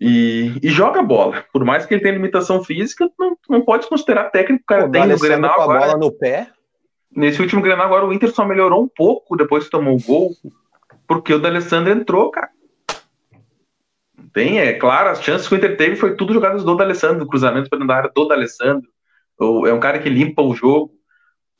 [0.00, 1.44] E, e, joga bola.
[1.52, 4.62] Por mais que ele tenha limitação física, não, não pode considerar técnico.
[4.62, 6.48] O cara Pô, tem no Grenal com a bola no pé.
[7.14, 10.32] Nesse último Grenal agora o Inter só melhorou um pouco depois que tomou o gol,
[11.06, 12.50] porque o D'Alessandro entrou, cara.
[14.32, 17.70] Tem, é claro, as chances que o Inter teve foi tudo jogadas do D'Alessandro, cruzamento
[17.70, 18.88] para dentro da área do D'Alessandro.
[19.40, 20.92] É um cara que limpa o jogo.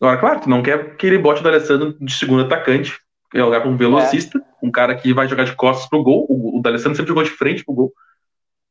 [0.01, 2.99] Agora, claro, tu não quer que ele bote o D'Alessandro de segundo atacante,
[3.31, 4.67] que é lugar para um velocista, é.
[4.67, 6.27] um cara que vai jogar de costas pro gol.
[6.29, 7.93] O, o D'Alessandro sempre jogou de frente pro gol.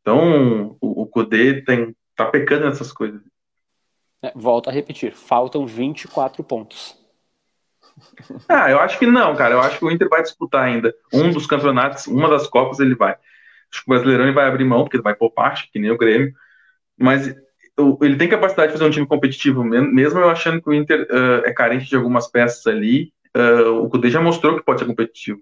[0.02, 3.22] Então, o, o Kudê tem, tá pecando nessas coisas.
[4.24, 6.98] É, volto a repetir, faltam 24 pontos.
[8.50, 9.54] Ah, eu acho que não, cara.
[9.54, 12.96] Eu acho que o Inter vai disputar ainda um dos campeonatos, uma das Copas ele
[12.96, 13.12] vai.
[13.12, 15.92] Acho que o Brasileirão ele vai abrir mão, porque ele vai por parte, que nem
[15.92, 16.34] o Grêmio.
[16.98, 17.28] Mas
[18.02, 21.46] ele tem capacidade de fazer um time competitivo, mesmo eu achando que o Inter uh,
[21.46, 23.14] é carente de algumas peças ali.
[23.36, 25.42] Uh, o Cudê já mostrou que pode ser competitivo.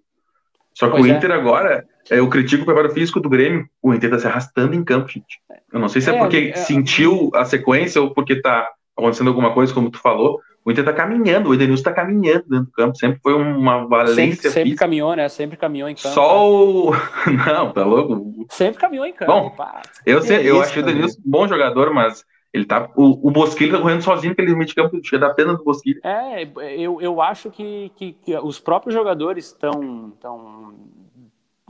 [0.73, 1.17] Só que pois o é.
[1.17, 1.33] Inter é.
[1.33, 3.67] agora, eu critico o preparo físico do Grêmio.
[3.81, 5.39] O Inter tá se arrastando em campo, gente.
[5.71, 9.29] Eu não sei se é, é porque é, sentiu a sequência ou porque tá acontecendo
[9.29, 10.39] alguma coisa, como tu falou.
[10.63, 12.95] O Inter tá caminhando, o Edenilson tá caminhando dentro do campo.
[12.95, 14.15] Sempre foi uma valência.
[14.15, 15.27] Sempre, sempre caminhou, né?
[15.27, 16.13] Sempre caminhou em campo.
[16.13, 16.91] Só o.
[17.47, 18.45] Não, tá louco?
[18.49, 19.31] Sempre caminhou em campo.
[19.31, 19.81] Bom, pá.
[20.05, 22.89] eu, sei, eu acho o Edenilson um bom jogador, mas ele tá.
[22.95, 25.99] O, o Bosquilha tá correndo sozinho aquele meio de campo, chega da pena do Bosquilha.
[26.03, 26.43] É,
[26.77, 30.13] eu, eu acho que, que, que os próprios jogadores estão.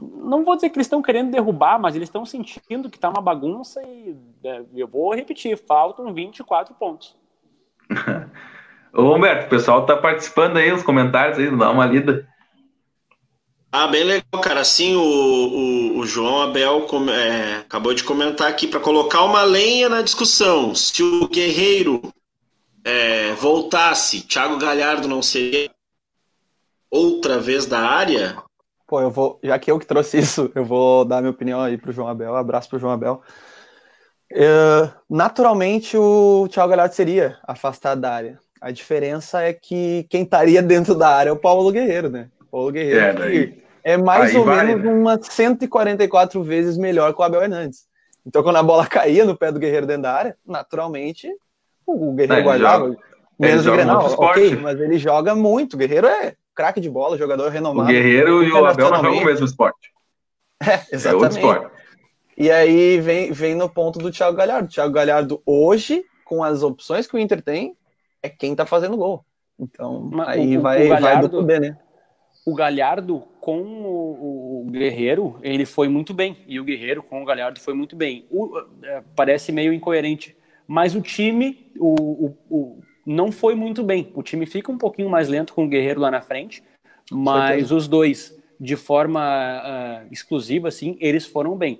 [0.01, 3.21] Não vou dizer que eles estão querendo derrubar, mas eles estão sentindo que está uma
[3.21, 7.15] bagunça e é, eu vou repetir, faltam 24 pontos.
[8.93, 12.27] Ô Humberto, o pessoal está participando aí nos comentários aí, dá uma lida.
[13.71, 14.59] Ah, bem legal, cara.
[14.59, 19.87] Assim, o, o, o João Abel é, acabou de comentar aqui para colocar uma lenha
[19.87, 20.75] na discussão.
[20.75, 22.01] Se o Guerreiro
[22.83, 25.71] é, voltasse, Thiago Galhardo não seria
[26.89, 28.43] outra vez da área?
[28.91, 31.77] Pô, eu vou, já que eu que trouxe isso, eu vou dar minha opinião aí
[31.77, 32.33] pro João Abel.
[32.33, 33.21] Um abraço pro João Abel.
[34.33, 38.39] Uh, naturalmente, o Thiago Galhardo seria afastado da área.
[38.59, 42.27] A diferença é que quem estaria dentro da área é o Paulo Guerreiro, né?
[42.41, 44.91] O Paulo Guerreiro é, daí, é mais ou vai, menos né?
[44.91, 47.85] umas 144 vezes melhor que o Abel Hernandes.
[48.25, 51.29] Então, quando a bola caía no pé do Guerreiro dentro da área, naturalmente,
[51.87, 52.93] o Guerreiro guardava.
[53.39, 55.75] menos o Grenal, ok, mas ele joga muito.
[55.75, 57.89] O Guerreiro é craque de bola, jogador renomado.
[57.89, 59.91] O Guerreiro e o Abel não jogam o mesmo esporte.
[60.63, 61.07] É, exatamente.
[61.07, 61.81] É outro esporte.
[62.37, 64.67] E aí vem, vem no ponto do Thiago Galhardo.
[64.67, 67.75] O Thiago Galhardo, hoje, com as opções que o Inter tem,
[68.21, 69.25] é quem tá fazendo gol.
[69.59, 71.77] Então, Mas aí o, vai, o Galhardo, vai poder, né?
[72.45, 76.37] O Galhardo com o, o, Guerreiro, ele foi muito bem.
[76.47, 78.25] E o Guerreiro com o Galhardo foi muito bem.
[78.31, 78.51] O,
[78.83, 80.35] é, parece meio incoerente.
[80.67, 84.11] Mas o time, o, o, não foi muito bem.
[84.13, 86.63] O time fica um pouquinho mais lento com o Guerreiro lá na frente,
[87.11, 91.79] mas os dois, de forma uh, exclusiva, assim, eles foram bem.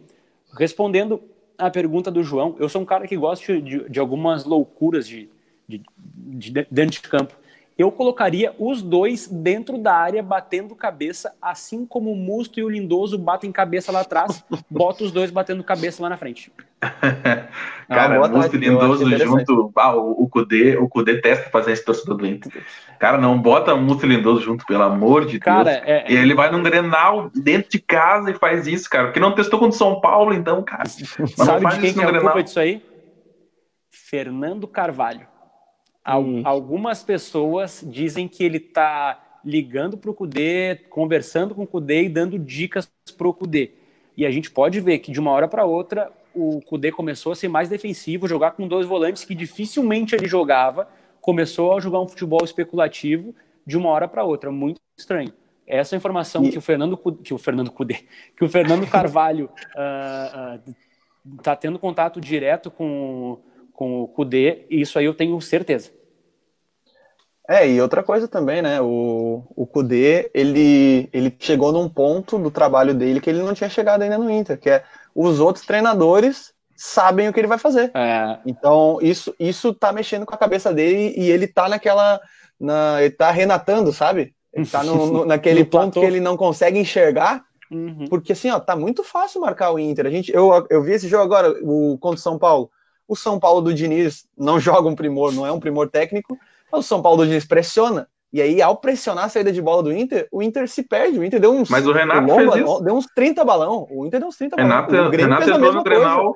[0.57, 1.21] Respondendo
[1.57, 5.29] à pergunta do João, eu sou um cara que gosta de, de algumas loucuras de,
[5.67, 7.35] de, de, dentro de campo.
[7.81, 12.69] Eu colocaria os dois dentro da área batendo cabeça, assim como o Musto e o
[12.69, 16.53] Lindoso batem cabeça lá atrás, bota os dois batendo cabeça lá na frente.
[17.89, 22.27] cara, Musto e Lindoso junto, ah, o, Kudê, o Kudê testa fazer esse torcedor do
[22.27, 22.63] Inter.
[22.99, 25.83] Cara, não bota Musto e Lindoso junto, pelo amor de cara, Deus.
[25.83, 29.33] É, e ele vai num Grenal dentro de casa e faz isso, cara, porque não
[29.33, 30.85] testou contra o São Paulo, então, cara.
[31.35, 32.85] Sabe de quem que é a culpa disso aí?
[33.89, 35.30] Fernando Carvalho.
[36.07, 36.41] Hum.
[36.43, 42.09] Algumas pessoas dizem que ele está ligando para o Cudê, conversando com o Cudê e
[42.09, 43.71] dando dicas para o Cudê.
[44.15, 47.35] E a gente pode ver que de uma hora para outra o Kudê começou a
[47.35, 50.87] ser mais defensivo, jogar com dois volantes que dificilmente ele jogava,
[51.19, 53.35] começou a jogar um futebol especulativo
[53.65, 55.33] de uma hora para outra, muito estranho.
[55.67, 56.51] Essa informação e...
[56.51, 57.99] que o Fernando que o Fernando Cudê,
[58.35, 63.39] que o Fernando Carvalho está uh, uh, tendo contato direto com,
[63.81, 65.89] com o Cudê, e isso aí eu tenho certeza.
[67.49, 68.79] É, e outra coisa também, né?
[68.79, 73.71] O, o Kudê, ele, ele chegou num ponto do trabalho dele que ele não tinha
[73.71, 74.83] chegado ainda no Inter, que é
[75.15, 77.89] os outros treinadores sabem o que ele vai fazer.
[77.95, 78.37] É.
[78.45, 82.21] Então, isso, isso tá mexendo com a cabeça dele e ele tá naquela.
[82.59, 84.35] Na, ele tá renatando, sabe?
[84.53, 87.43] Ele tá no, no, naquele no ponto que ele não consegue enxergar.
[87.71, 88.05] Uhum.
[88.07, 90.05] Porque assim, ó, tá muito fácil marcar o Inter.
[90.05, 92.69] A gente, eu, eu vi esse jogo agora, o contra o São Paulo.
[93.11, 96.39] O São Paulo do Diniz não joga um primor, não é um primor técnico,
[96.71, 98.07] o São Paulo Diniz pressiona.
[98.31, 101.19] E aí, ao pressionar a saída de bola do Inter, o Inter se perde.
[101.19, 101.69] O Inter deu uns.
[101.69, 102.79] Mas o Renato o Lomba, fez isso.
[102.81, 103.85] Deu uns 30 balão.
[103.91, 105.07] O Inter deu uns 30 Renato, balão.
[105.09, 106.35] O Renato entrou no Grenal,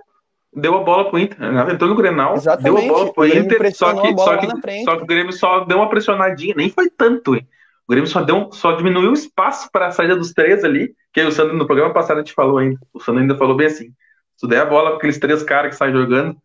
[0.53, 1.39] deu a bola pro Inter.
[1.39, 2.85] Renato entrou no Grenal, Exatamente.
[2.85, 5.77] deu a bola pro Inter, só que, só, que, só que o Grêmio só deu
[5.77, 6.53] uma pressionadinha.
[6.57, 7.47] Nem foi tanto, hein?
[7.87, 11.21] O Grêmio só, deu, só diminuiu o espaço para a saída dos três ali, que
[11.21, 12.77] o Sandro, no programa passado, a gente falou ainda.
[12.93, 13.93] O Sandro ainda falou bem assim.
[14.35, 16.35] Se der a bola para aqueles três caras que saem jogando,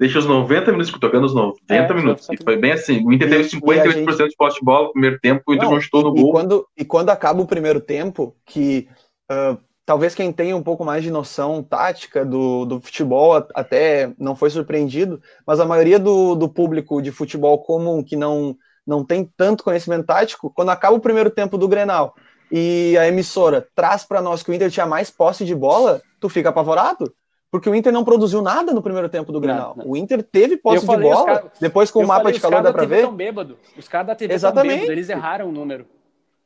[0.00, 2.26] deixa os 90 minutos tocando os 90 é, minutos.
[2.30, 3.04] E foi bem assim.
[3.04, 4.28] O Inter teve 58% gente...
[4.30, 6.30] de posse de bola no primeiro tempo, o Inter não, chutou no gol.
[6.30, 8.88] E quando, e quando acaba o primeiro tempo, que
[9.30, 14.34] uh, talvez quem tenha um pouco mais de noção tática do, do futebol até não
[14.34, 19.30] foi surpreendido, mas a maioria do, do público de futebol comum que não, não tem
[19.36, 22.14] tanto conhecimento tático, quando acaba o primeiro tempo do Grenal
[22.50, 26.28] e a emissora traz para nós que o Inter tinha mais posse de bola, tu
[26.30, 27.12] fica apavorado?
[27.50, 29.76] Porque o Inter não produziu nada no primeiro tempo do Grenal.
[29.84, 32.72] O Inter teve posse de bola, cara, depois com o mapa falei, de calor dá
[32.72, 33.10] para ver.
[33.10, 33.58] Bêbado.
[33.76, 34.74] Os caras da TV Exatamente.
[34.74, 35.86] Bêbado, eles erraram o número.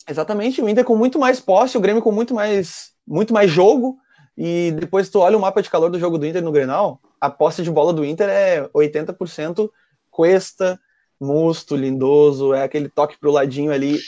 [0.08, 3.98] Exatamente, o Inter com muito mais posse, o Grêmio com muito mais, muito mais jogo.
[4.36, 7.30] E depois tu olha o mapa de calor do jogo do Inter no Grenal, a
[7.30, 9.70] posse de bola do Inter é 80%
[10.10, 10.78] Cuesta,
[11.20, 13.98] Musto, Lindoso, é aquele toque pro ladinho ali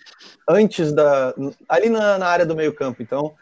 [0.48, 1.34] antes da
[1.68, 3.02] ali na, na área do meio-campo.
[3.02, 3.34] Então,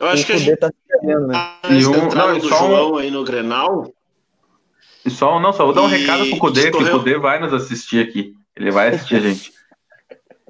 [0.00, 1.52] eu acho que a gente tá perdendo, né?
[1.70, 2.96] E um, não, do João um...
[2.96, 3.92] aí no Grenal.
[5.04, 5.96] E só, não, só vou dar um e...
[5.96, 8.34] recado pro Cudê, que o Cudê vai nos assistir aqui.
[8.56, 9.52] Ele vai assistir a gente.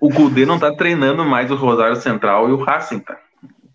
[0.00, 3.18] O Cudê não tá treinando mais o Rosário Central e o Racing, tá?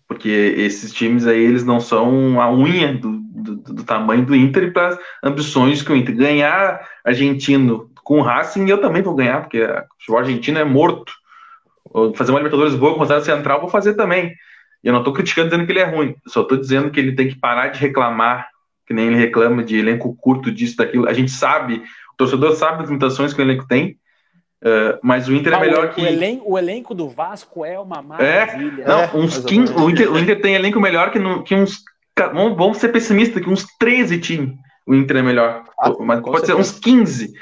[0.06, 4.64] Porque esses times aí, eles não são a unha do, do, do tamanho do Inter
[4.64, 9.42] e para ambições que o Inter ganhar argentino com o Racing, eu também vou ganhar,
[9.42, 9.66] porque
[10.08, 11.12] o argentino é morto.
[11.92, 14.34] Vou fazer uma Libertadores boa com o Rosário Central, vou fazer também.
[14.82, 17.14] E eu não estou criticando dizendo que ele é ruim, só estou dizendo que ele
[17.14, 18.48] tem que parar de reclamar,
[18.86, 21.08] que nem ele reclama de elenco curto, disso, daquilo.
[21.08, 23.98] A gente sabe, o torcedor sabe as limitações que o elenco tem,
[24.62, 26.00] uh, mas o Inter é ah, melhor o, que.
[26.00, 28.82] O elenco, o elenco do Vasco é uma maravilha.
[28.82, 31.54] É, não, é, uns 15, o, Inter, o Inter tem elenco melhor que, no, que
[31.54, 31.82] uns.
[32.16, 35.64] Vamos, vamos ser pessimistas, que uns 13 times o Inter é melhor.
[35.78, 36.46] Ah, mas pode certeza.
[36.46, 37.34] ser uns 15.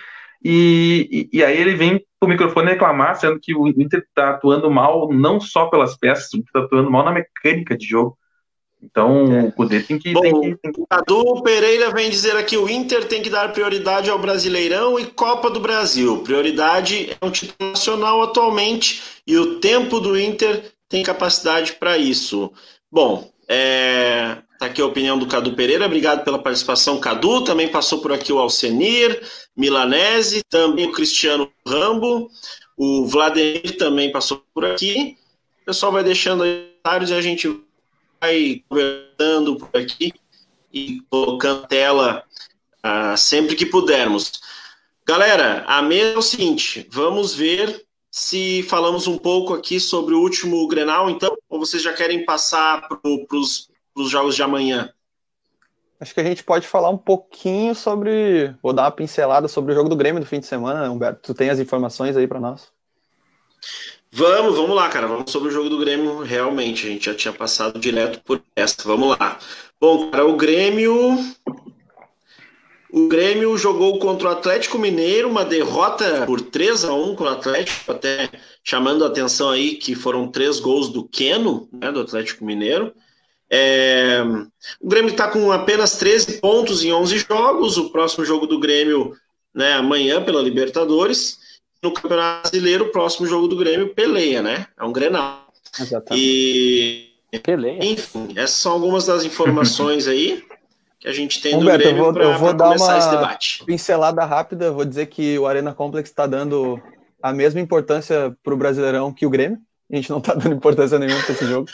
[0.49, 4.71] E, e, e, aí ele vem o microfone reclamar, sendo que o Inter está atuando
[4.71, 8.17] mal não só pelas peças, o Inter está atuando mal na mecânica de jogo.
[8.81, 9.43] Então, é.
[9.43, 10.13] o Cudê tem que.
[10.13, 10.83] Bom, tem que, tem que...
[10.89, 15.51] Cadu Pereira vem dizer aqui: o Inter tem que dar prioridade ao Brasileirão e Copa
[15.51, 16.23] do Brasil.
[16.23, 22.53] Prioridade é um título nacional atualmente e o tempo do Inter tem capacidade para isso.
[22.89, 25.87] Bom, é, tá aqui a opinião do Cadu Pereira.
[25.87, 27.45] Obrigado pela participação, Cadu.
[27.45, 29.21] Também passou por aqui o Alcenir.
[29.57, 32.31] Milanese, também o Cristiano Rambo,
[32.77, 35.17] o Vladimir também passou por aqui.
[35.63, 37.61] O pessoal vai deixando aí comentários e a gente
[38.21, 40.13] vai conversando por aqui
[40.73, 42.23] e colocando tela
[42.85, 44.41] uh, sempre que pudermos.
[45.05, 50.21] Galera, a mesa é o seguinte: vamos ver se falamos um pouco aqui sobre o
[50.21, 53.69] último Grenal, então, ou vocês já querem passar para os
[54.05, 54.93] jogos de amanhã?
[55.99, 58.55] Acho que a gente pode falar um pouquinho sobre.
[58.63, 61.21] Vou dar uma pincelada sobre o jogo do Grêmio do fim de semana, Humberto.
[61.23, 62.69] Tu tem as informações aí para nós?
[64.13, 65.07] Vamos, vamos lá, cara.
[65.07, 66.23] Vamos sobre o jogo do Grêmio.
[66.23, 68.77] Realmente, a gente já tinha passado direto por essa.
[68.85, 69.39] Vamos lá.
[69.81, 71.19] Bom, cara, o Grêmio.
[72.91, 77.29] O Grêmio jogou contra o Atlético Mineiro, uma derrota por 3 a 1 com o
[77.29, 78.31] Atlético, até
[78.63, 82.95] chamando a atenção aí que foram três gols do Queno, né, do Atlético Mineiro.
[83.51, 84.23] É,
[84.81, 87.77] o Grêmio está com apenas 13 pontos em 11 jogos.
[87.77, 89.15] O próximo jogo do Grêmio,
[89.55, 91.39] né, amanhã pela Libertadores.
[91.83, 94.67] No Campeonato Brasileiro, o próximo jogo do Grêmio peleia, né?
[94.79, 95.47] É um Grenal.
[95.79, 97.13] Exatamente.
[97.33, 97.85] E peleia.
[97.85, 100.43] Enfim, essas são algumas das informações aí
[100.99, 103.65] que a gente tem Humberto, do Grêmio para começar esse debate.
[103.65, 106.81] Pincelada rápida, vou dizer que o Arena Complex está dando
[107.23, 109.59] a mesma importância para o Brasileirão que o Grêmio.
[109.91, 111.69] A gente não está dando importância nenhuma para esse jogo.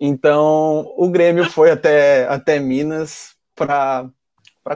[0.00, 4.10] Então, o Grêmio foi até, até Minas para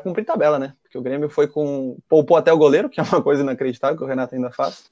[0.03, 0.75] cumprir tabela, né?
[0.83, 1.99] Porque o Grêmio foi com.
[2.09, 4.91] poupou até o goleiro, que é uma coisa inacreditável que o Renato ainda faz.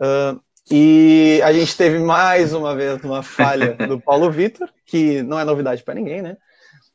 [0.00, 5.38] Uh, e a gente teve mais uma vez uma falha do Paulo Vitor, que não
[5.38, 6.36] é novidade para ninguém, né?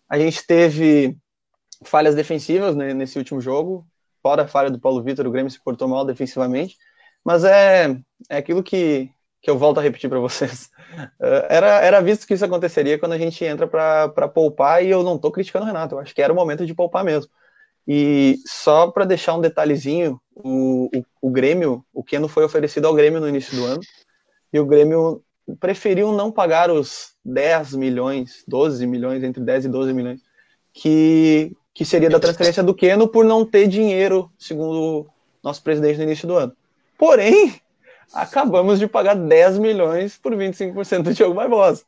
[0.07, 1.17] A gente teve
[1.83, 3.85] falhas defensivas né, nesse último jogo.
[4.21, 6.77] Fora a falha do Paulo Vitor, o Grêmio se portou mal defensivamente.
[7.25, 7.97] Mas é,
[8.29, 9.09] é aquilo que,
[9.43, 10.71] que eu volto a repetir para vocês.
[11.19, 15.03] Uh, era, era visto que isso aconteceria quando a gente entra para poupar, e eu
[15.03, 17.29] não estou criticando o Renato, eu acho que era o momento de poupar mesmo.
[17.85, 22.93] E só para deixar um detalhezinho, o, o, o, Grêmio, o Keno foi oferecido ao
[22.93, 23.81] Grêmio no início do ano,
[24.53, 25.21] e o Grêmio
[25.59, 30.21] preferiu não pagar os 10 milhões, 12 milhões, entre 10 e 12 milhões,
[30.71, 35.07] que, que seria da transferência do Keno por não ter dinheiro, segundo o
[35.43, 36.55] nosso presidente no início do ano.
[36.97, 37.53] Porém,
[38.13, 41.83] acabamos de pagar 10 milhões por 25% do Diogo Barbosa.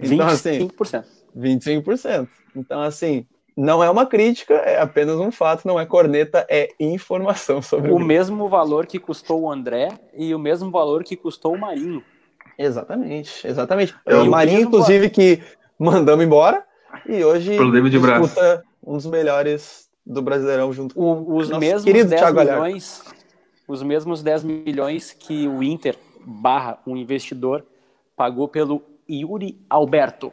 [0.00, 0.98] Então, 25%.
[0.98, 2.28] Assim, 25%.
[2.54, 7.60] Então, assim, não é uma crítica, é apenas um fato, não é corneta, é informação
[7.62, 11.54] sobre o, o mesmo valor que custou o André e o mesmo valor que custou
[11.54, 12.02] o Marinho.
[12.58, 13.94] Exatamente, exatamente.
[14.06, 15.42] É o Marinho, inclusive, que
[15.78, 16.64] mandamos embora
[17.08, 17.56] e hoje
[17.90, 23.02] disputa um dos melhores do Brasileirão junto o, com os mesmos querido 10 Thiago milhões,
[23.72, 27.64] os mesmos 10 milhões que o Inter barra um investidor
[28.16, 30.32] pagou pelo Yuri Alberto.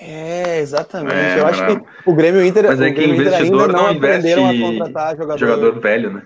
[0.00, 1.14] É, exatamente.
[1.14, 4.48] É, eu acho que o Grêmio Inter, Mas é que investidor ainda não, não aprenderam
[4.48, 5.38] a contratar jogador...
[5.38, 6.22] jogador velho, né?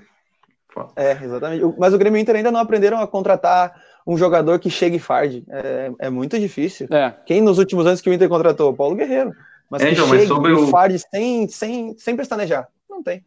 [0.95, 1.65] É, exatamente.
[1.79, 3.75] Mas o Grêmio Inter ainda não aprenderam a contratar
[4.07, 5.45] um jogador que chegue farde.
[5.49, 6.87] É, é muito difícil.
[6.91, 7.13] É.
[7.25, 8.73] Quem nos últimos anos que o Inter contratou?
[8.75, 9.33] Paulo Guerreiro.
[9.69, 12.69] Mas é, que então, chegue sobre o farde sem, sem, sem pestanejar.
[12.89, 13.25] Não tem.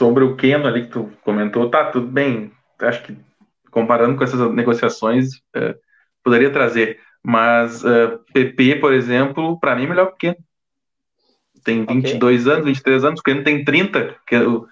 [0.00, 2.50] Sobre o Keno ali que tu comentou, tá tudo bem.
[2.80, 3.14] Acho que
[3.70, 5.76] comparando com essas negociações, é,
[6.24, 6.98] poderia trazer.
[7.22, 10.36] Mas uh, é, PP, por exemplo, para mim é melhor que o Keno.
[11.62, 12.52] Tem 22 okay.
[12.54, 14.16] anos, 23 anos, o Keno tem 30.
[14.26, 14.66] Que, uh,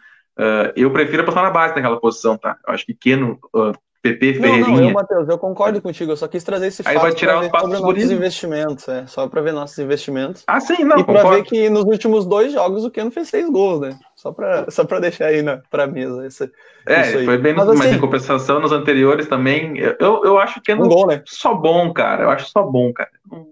[0.74, 2.56] eu prefiro passar na base naquela posição, tá?
[2.66, 4.61] Eu acho que Keno, uh, PP Ferreirinha.
[4.61, 7.12] Não, não, eu, Matheus, eu concordo contigo, eu só quis trazer esse Aí fato vai
[7.12, 10.44] tirar os sobre nossos investimentos, é, só para ver nossos investimentos.
[10.46, 13.48] Ah, sim, não, E para ver que nos últimos dois jogos o Keno fez seis
[13.50, 13.98] gols, né?
[14.14, 16.50] Só para só pra deixar aí na, pra mesa esse,
[16.87, 20.61] É, foi bem, mas, no, assim, mas em compensação nos anteriores também, eu, eu acho
[20.61, 21.22] que é um gol, né?
[21.26, 23.11] só bom, cara, eu acho só bom, cara.
[23.30, 23.46] Não,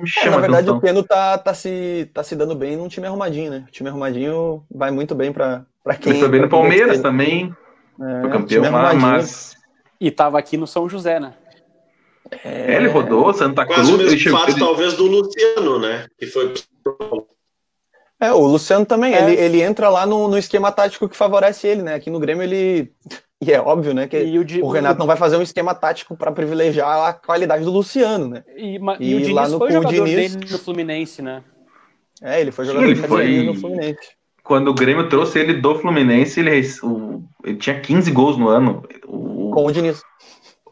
[0.00, 0.78] me chama é, na verdade, atenção.
[0.78, 3.64] o Keno tá, tá, se, tá se dando bem num time arrumadinho, né?
[3.68, 5.64] O time arrumadinho vai muito bem para
[6.00, 6.12] quem...
[6.12, 7.54] Ele foi bem no Palmeiras também,
[8.00, 9.54] é, foi campeão lá, mas
[10.02, 11.32] e estava aqui no São José, né?
[12.44, 13.88] É, ele rodou Santa Cruz.
[13.88, 14.58] Quase o mesmo fato, ele...
[14.58, 16.06] talvez, do Luciano, né?
[16.18, 16.52] Que foi.
[18.20, 19.22] É, o Luciano também, é.
[19.22, 21.94] ele, ele entra lá no, no esquema tático que favorece ele, né?
[21.94, 22.92] Aqui no Grêmio ele.
[23.40, 24.08] E é óbvio, né?
[24.08, 27.70] Que o, o, Renato não vai fazer um esquema tático para privilegiar a qualidade do
[27.70, 28.44] Luciano, né?
[28.56, 30.34] E, e, e o Diniz lá no, foi jogador Diniz...
[30.34, 31.44] dele no Fluminense, né?
[32.20, 33.42] É, ele foi jogador Sim, ele foi...
[33.44, 34.22] no Fluminense.
[34.42, 38.82] Quando o Grêmio trouxe ele do Fluminense, ele, o, ele tinha 15 gols no ano.
[39.06, 40.02] O, com o Diniz.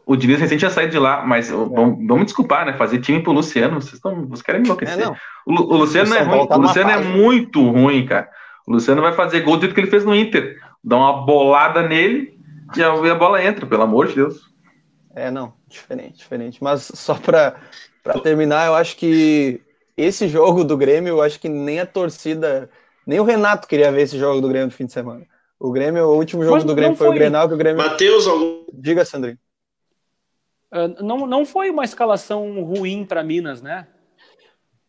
[0.05, 1.53] O Diniz recente tinha saído de lá, mas é.
[1.53, 2.73] vamos, vamos desculpar, né?
[2.73, 5.07] Fazer time pro Luciano, vocês, estão, vocês querem me enlouquecer.
[5.07, 5.09] É,
[5.45, 8.29] o, o, Luciano o é ruim, tá o Luciano é muito ruim, cara.
[8.67, 10.57] O Luciano vai fazer gol do jeito que ele fez no Inter.
[10.83, 12.37] Dá uma bolada nele
[12.75, 14.51] e a, e a bola entra, pelo amor de Deus.
[15.15, 16.63] É, não, diferente, diferente.
[16.63, 17.55] Mas só para
[18.23, 19.61] terminar, eu acho que
[19.95, 22.69] esse jogo do Grêmio, eu acho que nem a torcida,
[23.05, 25.25] nem o Renato queria ver esse jogo do Grêmio no fim de semana.
[25.61, 27.77] O Grêmio, o último jogo Mas do Grêmio foi, foi, o Grenal que o Grêmio.
[27.77, 28.65] Matheus, algum...
[28.73, 29.37] diga, Sandrinho.
[30.73, 33.85] Uh, não, não foi uma escalação ruim para Minas, né?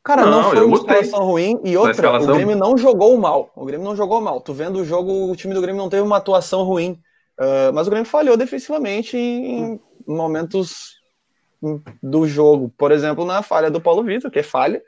[0.02, 1.60] Cara, não, não foi uma escalação ruim.
[1.62, 2.30] E outra, escalação...
[2.30, 3.52] o Grêmio não jogou mal.
[3.54, 4.40] O Grêmio não jogou mal.
[4.40, 6.98] Tu vendo o jogo, o time do Grêmio não teve uma atuação ruim.
[7.38, 10.94] Uh, mas o Grêmio falhou defensivamente em momentos
[12.02, 12.72] do jogo.
[12.78, 14.82] Por exemplo, na falha do Paulo Vitor, que é falha.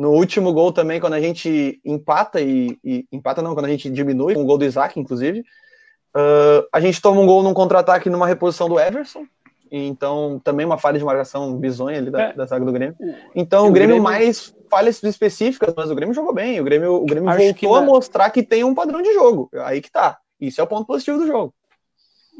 [0.00, 3.90] No último gol também, quando a gente empata e, e empata não, quando a gente
[3.90, 8.26] diminui, um gol do Isaac, inclusive, uh, a gente toma um gol num contra-ataque numa
[8.26, 9.26] reposição do Everson,
[9.70, 12.32] então também uma falha de marcação bizonha ali da, é.
[12.32, 12.96] da zaga do Grêmio.
[13.34, 16.94] Então o, o Grêmio, Grêmio, mais falhas específicas, mas o Grêmio jogou bem, o Grêmio,
[16.94, 20.62] o Grêmio voltou a mostrar que tem um padrão de jogo, aí que tá, isso
[20.62, 21.52] é o ponto positivo do jogo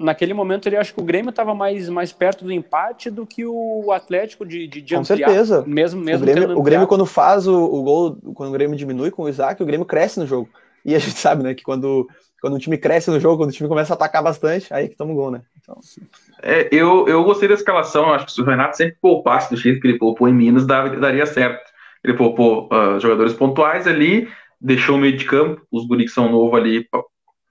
[0.01, 3.45] naquele momento ele acho que o Grêmio estava mais, mais perto do empate do que
[3.45, 5.63] o Atlético de, de, de Com certeza.
[5.67, 9.11] Mesmo, mesmo o Grêmio, o Grêmio quando faz o, o, gol, quando o Grêmio diminui
[9.11, 10.49] com o Isaac, o Grêmio cresce no jogo.
[10.85, 12.09] E a gente sabe, né, que quando,
[12.41, 14.97] quando o time cresce no jogo, quando o time começa a atacar bastante, aí que
[14.97, 15.43] toma o gol, né?
[15.61, 15.79] Então...
[16.43, 19.81] É, eu, eu gostei da escalação, acho que se o Renato sempre poupasse do jeito
[19.81, 21.71] que ele poupou em Minas, daria certo.
[22.03, 24.27] Ele poupou uh, jogadores pontuais ali,
[24.59, 26.89] deixou o meio de campo, os guris que são novos ali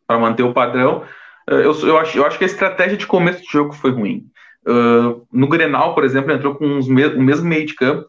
[0.07, 1.03] para manter o padrão,
[1.51, 4.25] eu, eu, acho, eu acho que a estratégia de começo de jogo foi ruim.
[4.67, 8.07] Uh, no Grenal, por exemplo, entrou com me o mesmo meio de campo.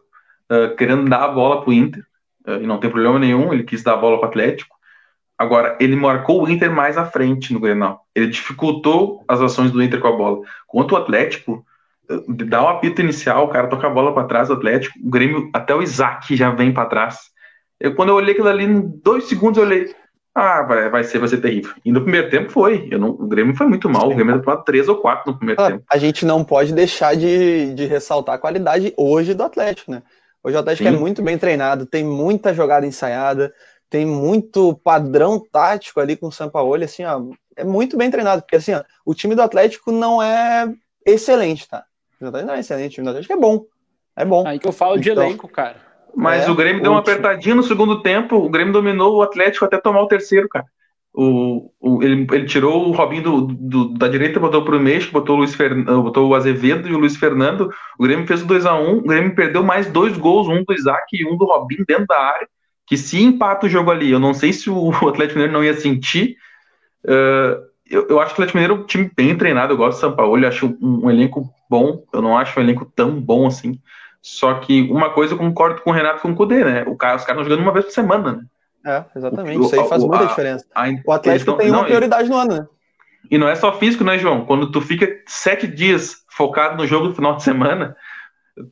[0.51, 2.03] uh, querendo dar a bola pro Inter,
[2.47, 4.75] uh, e não tem problema nenhum, ele quis dar a bola pro Atlético.
[5.37, 8.05] Agora, ele marcou o Inter mais à frente no Grenal.
[8.13, 10.41] Ele dificultou as ações do Inter com a bola.
[10.67, 11.65] Quanto o Atlético,
[12.27, 15.49] dá o apito inicial, o cara toca a bola para trás do Atlético, o Grêmio,
[15.53, 17.19] até o Isaac já vem para trás.
[17.79, 19.93] Eu, quando eu olhei aquilo ali, em dois segundos eu olhei,
[20.33, 21.73] ah, vai, vai ser, vai ser terrível.
[21.83, 22.87] E no primeiro tempo foi.
[22.89, 24.09] Eu não, o Grêmio foi muito mal.
[24.09, 25.83] O Grêmio tomou três ou quatro no primeiro ah, tempo.
[25.91, 30.01] A gente não pode deixar de, de ressaltar a qualidade hoje do Atlético, né?
[30.43, 30.97] Hoje o Atlético é Sim.
[30.97, 33.53] é muito bem treinado, tem muita jogada ensaiada,
[33.89, 37.21] tem muito padrão tático ali com o Sampaoli, assim, ó,
[37.55, 40.73] é muito bem treinado, porque assim, ó, o time do Atlético não é
[41.05, 41.83] excelente, tá?
[42.19, 43.65] O Atlético não é excelente, o time do Atlético é bom.
[44.15, 44.47] É bom.
[44.47, 45.90] Aí que eu falo de então, elenco, cara.
[46.15, 49.65] Mas é, o Grêmio deu uma apertadinha no segundo tempo, o Grêmio dominou o Atlético
[49.65, 50.65] até tomar o terceiro, cara.
[51.13, 55.35] O, o ele, ele, tirou o Robinho do, do, da direita, botou pro meio, botou
[55.35, 57.69] o, Luiz Fern, botou o Azevedo e o Luiz Fernando.
[57.99, 58.79] O Grêmio fez o 2x1.
[58.79, 62.07] Um, o Grêmio perdeu mais dois gols, um do Isaac e um do Robinho dentro
[62.07, 62.47] da área.
[62.87, 65.73] Que se empata o jogo ali, eu não sei se o Atlético Mineiro não ia
[65.73, 66.37] sentir.
[67.03, 67.59] Uh,
[67.89, 69.73] eu, eu, acho que o Atlético Mineiro é um time bem treinado.
[69.73, 72.05] Eu gosto do São Paulo, eu acho um, um elenco bom.
[72.13, 73.77] Eu não acho um elenco tão bom assim.
[74.21, 76.83] Só que uma coisa eu concordo com o Renato e com o Cudê, né?
[76.87, 78.45] O cara, os caras estão jogando uma vez por semana, né?
[78.85, 79.57] É, exatamente.
[79.57, 80.65] O, Isso aí faz o, muita a, diferença.
[80.75, 82.67] A, o Atlético tem uma prioridade no ano, né?
[83.29, 84.45] E não é só físico, né, João?
[84.45, 87.95] Quando tu fica sete dias focado no jogo do final de semana,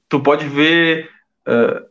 [0.08, 1.10] tu pode ver.
[1.48, 1.88] Uh,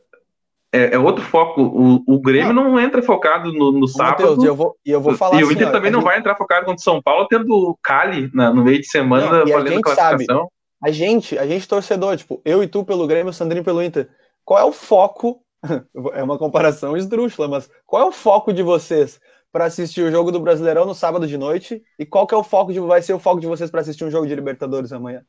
[0.70, 1.62] é, é, outro foco.
[1.62, 2.72] O, o Grêmio não.
[2.72, 4.22] não entra focado no, no sábado.
[4.22, 6.08] Mateus, eu vou, e eu vou falar E assim, o Inter ó, também não gente...
[6.08, 9.46] vai entrar focado contra o São Paulo, tendo Cali na, no meio de semana não,
[9.46, 10.36] valendo a classificação.
[10.36, 10.48] Sabe,
[10.82, 14.08] a gente, a gente torcedor, tipo, eu e tu pelo Grêmio, o Sandrinho pelo Inter,
[14.44, 15.42] qual é o foco?
[16.14, 19.20] é uma comparação esdrúxula, mas qual é o foco de vocês
[19.50, 21.82] para assistir o jogo do Brasileirão no sábado de noite?
[21.98, 24.04] E qual que é o foco de vai ser o foco de vocês para assistir
[24.04, 25.22] um jogo de Libertadores amanhã?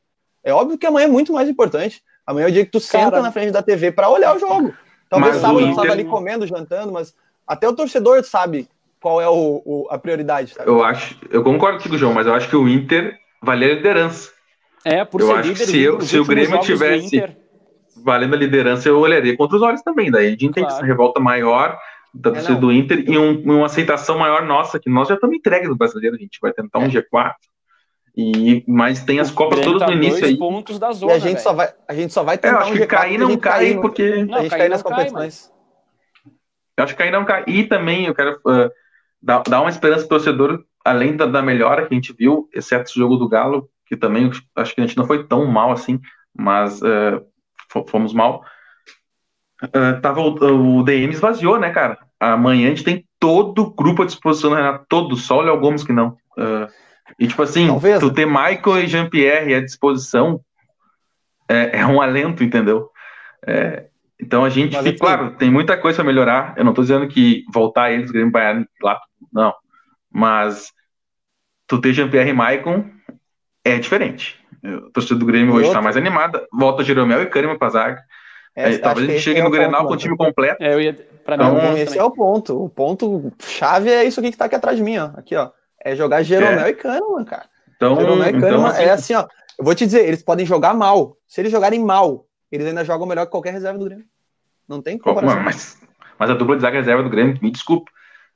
[0.44, 2.02] É óbvio que amanhã é muito mais importante.
[2.26, 4.40] Amanhã é o dia que tu Cara, senta na frente da TV para olhar o
[4.40, 4.74] jogo.
[5.10, 5.72] Talvez sábado Inter...
[5.72, 7.14] estava ali comendo, jantando, mas
[7.48, 8.70] até o torcedor sabe
[9.02, 10.54] qual é o, o a prioridade.
[10.54, 10.70] Sabe?
[10.70, 14.32] Eu acho, eu concordo contigo, João, mas eu acho que o Inter vale a liderança.
[14.86, 17.36] É, por eu ser acho líder, que se, eu, se o Grêmio tivesse
[18.04, 20.10] valendo a liderança, eu olharia contra os olhos também.
[20.10, 20.54] Daí a gente claro.
[20.54, 21.78] tem essa revolta maior
[22.14, 25.36] da torcida é, do Inter e um, uma aceitação maior nossa, que nós já estamos
[25.36, 26.90] entregues no brasileiro, a gente vai tentar um é.
[26.90, 27.34] G4.
[28.18, 30.38] E, mas tem as o Copas todas tá no início aí.
[30.38, 32.62] pontos da zona, e a gente, só vai, a gente só vai tentar é, eu
[32.64, 34.26] acho um que cair não cai, porque.
[34.26, 35.52] Não, a gente cai nas competições.
[36.76, 37.44] Eu acho que cair não cai.
[37.48, 38.70] E também eu quero uh,
[39.22, 42.92] dar, dar uma esperança pro torcedor, além da, da melhora que a gente viu, exceto
[42.92, 46.00] o jogo do Galo, que também acho que a gente não foi tão mal assim,
[46.34, 47.26] mas uh,
[47.88, 48.46] fomos mal.
[49.64, 51.98] Uh, tava, o, o DM esvaziou, né, cara?
[52.20, 55.84] Amanhã a gente tem todo o grupo à disposição, Renato, todo, só o Léo Gomes
[55.84, 56.10] que não.
[56.38, 56.72] Uh,
[57.20, 58.00] e tipo assim, Talvez.
[58.00, 60.40] tu ter Michael e Jean-Pierre à disposição
[61.50, 62.92] é, é, um alento, entendeu?
[63.46, 63.88] É,
[64.22, 66.54] então a gente, fica, claro, tem muita coisa para melhorar.
[66.56, 69.00] Eu não tô dizendo que voltar eles, Grêmio Bayern lá,
[69.34, 69.54] não.
[70.12, 70.72] Mas
[71.66, 72.99] tu ter Jean-Pierre e Maicon
[73.64, 74.40] é diferente.
[74.64, 76.46] O torcedor do Grêmio hoje está mais animada.
[76.52, 78.04] Volta Jeromel e Kahneman para zaga.
[78.56, 80.62] É, talvez a gente chegue é no Grenal com o time completo.
[80.62, 80.94] É, eu ia,
[81.24, 82.00] pra então, mim, esse também.
[82.00, 82.64] é o ponto.
[82.66, 85.12] O ponto chave é isso aqui que está aqui atrás de mim, ó.
[85.16, 85.52] Aqui, ó.
[85.82, 86.70] É jogar Jeromel é.
[86.70, 87.46] e Kahneman, cara.
[87.76, 89.26] Então, Jeromel e Kahneman então, assim, é assim, ó.
[89.58, 91.16] Eu vou te dizer, eles podem jogar mal.
[91.28, 94.06] Se eles jogarem mal, eles ainda jogam melhor que qualquer reserva do Grêmio.
[94.68, 95.42] Não tem comparação.
[95.42, 95.78] Mas,
[96.18, 97.90] mas a dupla de zaga reserva do Grêmio, me desculpe.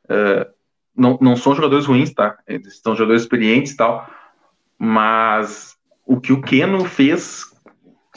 [0.05, 0.49] Uh,
[0.95, 2.38] não, não são jogadores ruins, tá?
[2.47, 4.07] Eles são jogadores experientes e tal.
[4.86, 7.45] Mas o que o Keno fez,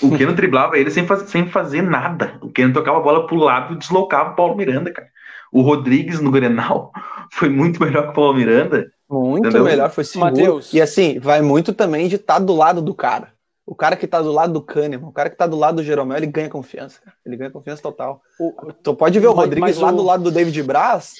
[0.02, 2.36] o Keno driblava ele sem, faz, sem fazer nada.
[2.42, 5.08] O Keno tocava a bola pro lado e deslocava o Paulo Miranda, cara.
[5.52, 6.90] O Rodrigues no Grenal
[7.32, 8.90] foi muito melhor que o Paulo Miranda.
[9.08, 9.62] Muito entendeu?
[9.62, 10.32] melhor, foi seguro.
[10.32, 10.72] Mateus.
[10.72, 13.32] E assim, vai muito também de estar tá do lado do cara.
[13.64, 15.84] O cara que tá do lado do Kahneman, o cara que tá do lado do
[15.84, 17.00] Jeromel, ele ganha confiança.
[17.24, 18.20] Ele ganha confiança total.
[18.40, 19.96] O, tu pode ver o Rodrigues lá o...
[19.96, 21.14] do lado do David Braz,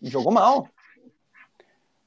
[0.00, 0.68] jogou mal.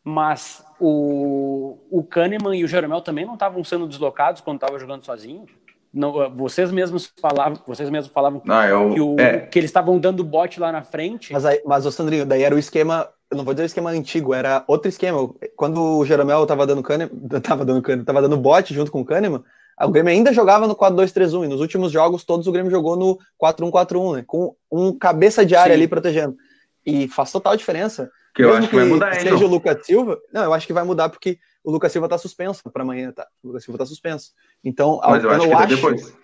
[0.05, 5.03] Mas o, o Kahneman e o Jeromel também não estavam sendo deslocados quando estavam jogando
[5.05, 5.45] sozinho.
[5.93, 9.39] Não, vocês mesmos falavam, vocês mesmos falavam não, eu, que, o, é.
[9.39, 11.33] que, eles estavam dando bote lá na frente.
[11.33, 13.89] Mas, aí, mas o Sandrinho, daí era o esquema, eu não vou dizer o esquema
[13.89, 15.29] antigo, era outro esquema.
[15.55, 17.09] Quando o Jeromel estava dando Kahneman,
[17.41, 19.43] tava dando Kahneman, tava dando bote junto com o Kahneman,
[19.85, 23.19] o Grêmio ainda jogava no 4-2-3-1 e nos últimos jogos todos o Grêmio jogou no
[23.41, 25.79] 4-1-4-1, né, com um cabeça de área Sim.
[25.79, 26.35] ali protegendo.
[26.83, 28.09] E faz total diferença.
[28.37, 30.19] Que eu acho que, vai mudar, hein, Seja o Lucas Silva.
[30.31, 33.25] Não, eu acho que vai mudar porque o Lucas Silva tá suspenso para amanhã, tá?
[33.41, 34.31] O Lucas Silva tá suspenso.
[34.63, 35.75] Então, Mas eu, eu acho que acho...
[35.75, 36.17] depois.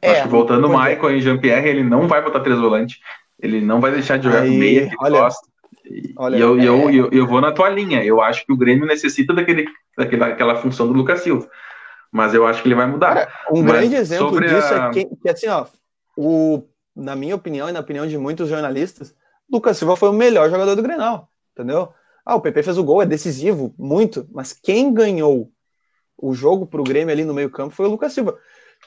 [0.00, 3.00] É, acho que voltando o Michael e Jean-Pierre, ele não vai botar três volantes.
[3.40, 5.44] Ele não vai deixar de jogar Aí, meia que olha, gosta.
[5.84, 6.64] E, olha, e eu, é...
[6.64, 8.04] eu, eu, eu, vou na tua linha.
[8.04, 9.66] Eu acho que o Grêmio necessita daquele,
[9.98, 11.50] daquela, daquela função do Lucas Silva.
[12.12, 13.14] Mas eu acho que ele vai mudar.
[13.14, 14.86] Cara, um Mas grande exemplo disso é a...
[14.86, 15.66] é que, que, assim, ó,
[16.16, 16.62] o,
[16.94, 19.16] na minha opinião e na opinião de muitos jornalistas,
[19.50, 21.92] Lucas Silva foi o melhor jogador do Grenal, entendeu?
[22.24, 25.50] Ah, o PP fez o gol, é decisivo, muito, mas quem ganhou
[26.16, 28.38] o jogo para o Grêmio ali no meio-campo foi o Lucas Silva.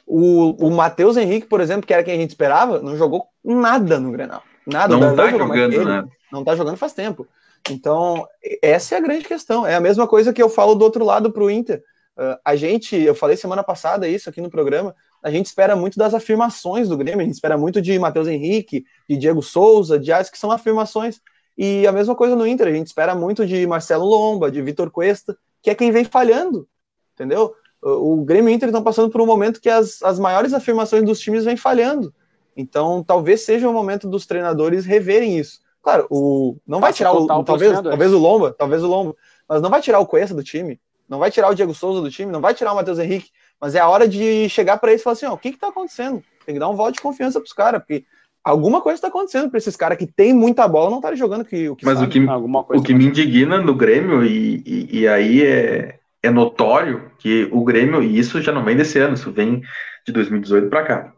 [0.05, 3.99] O, o Matheus Henrique, por exemplo, que era quem a gente esperava, não jogou nada
[3.99, 4.43] no Grenal.
[4.65, 4.95] Nada.
[4.95, 6.05] Não tá jogando, né?
[6.31, 7.27] Não tá jogando faz tempo.
[7.69, 8.27] Então,
[8.61, 9.65] essa é a grande questão.
[9.65, 11.83] É a mesma coisa que eu falo do outro lado para o Inter.
[12.17, 15.97] Uh, a gente, eu falei semana passada isso aqui no programa, a gente espera muito
[15.97, 20.11] das afirmações do Grêmio, a gente espera muito de Matheus Henrique, de Diego Souza, de
[20.11, 21.21] Ais, que são afirmações.
[21.57, 24.91] E a mesma coisa no Inter, a gente espera muito de Marcelo Lomba, de Vitor
[24.91, 26.67] Cuesta, que é quem vem falhando,
[27.13, 27.53] entendeu?
[27.81, 30.53] O, o Grêmio e o Inter estão passando por um momento que as, as maiores
[30.53, 32.13] afirmações dos times vêm falhando.
[32.55, 35.59] Então, talvez seja o momento dos treinadores reverem isso.
[35.81, 39.15] Claro, o não vai tirar o, o talvez, talvez o Lomba, talvez o Lomba,
[39.47, 42.09] mas não vai tirar o Cuesta do time, não vai tirar o Diego Souza do
[42.09, 43.31] time, não vai tirar o Matheus Henrique,
[43.63, 45.69] mas é a hora de chegar para eles e falar assim, ó, o que está
[45.69, 46.21] acontecendo?
[46.45, 48.03] Tem que dar um voto de confiança para os caras, porque
[48.43, 51.69] alguma coisa está acontecendo para esses caras que tem muita bola não estarem jogando que,
[51.69, 52.07] o que Mas sabe.
[52.07, 57.09] o que, o que me indigna no Grêmio, e, e, e, aí é, é notório
[57.17, 59.61] que o Grêmio, e isso já não vem desse ano, isso vem
[60.05, 61.13] de 2018 para cá.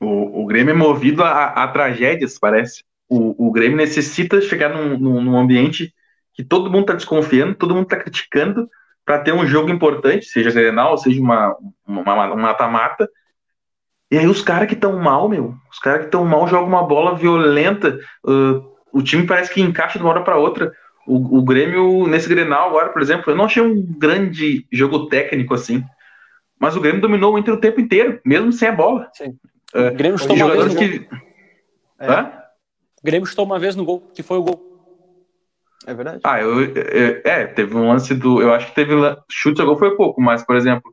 [0.00, 2.84] O, o Grêmio é movido a, a tragédias, parece.
[3.08, 5.92] O, o Grêmio necessita chegar num, num, num ambiente
[6.34, 8.70] que todo mundo está desconfiando, todo mundo está criticando,
[9.04, 13.08] para ter um jogo importante, seja Grenal, seja uma mata-mata.
[14.10, 16.86] E aí os caras que estão mal, meu, os caras que estão mal jogam uma
[16.86, 17.98] bola violenta.
[18.24, 20.72] Uh, o time parece que encaixa de uma hora para outra.
[21.06, 25.54] O, o, Grêmio, nesse Grenal agora, por exemplo, eu não achei um grande jogo técnico
[25.54, 25.82] assim.
[26.60, 29.08] Mas o Grêmio dominou o Inter o tempo inteiro, mesmo sem a bola.
[29.14, 29.30] Sim.
[29.74, 31.08] Uh, o Grêmio estou jogadores que.
[31.98, 32.42] É.
[33.02, 34.71] Grêmio estou uma vez no gol, que foi o gol.
[35.86, 36.20] É verdade.
[36.24, 38.40] Ah, eu, eu, é, teve um lance do.
[38.40, 38.94] Eu acho que teve.
[39.28, 40.92] Chute a gol foi pouco, mas, por exemplo,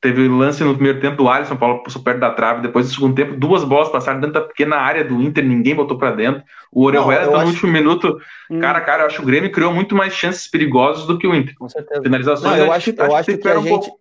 [0.00, 2.62] teve lance no primeiro tempo do Alisson, Paulo passou perto da trave.
[2.62, 5.98] Depois, no segundo tempo, duas bolas passaram dentro da pequena área do Inter, ninguém botou
[5.98, 6.42] para dentro.
[6.72, 8.18] O Orejuela tá no último minuto.
[8.50, 8.60] Hum.
[8.60, 11.34] Cara, cara, eu acho que o Grêmio criou muito mais chances perigosas do que o
[11.34, 11.54] Inter.
[11.56, 12.02] Com certeza.
[12.02, 12.56] Finalizações.
[12.56, 13.92] Não, eu acho, eu acho que, que a, um gente,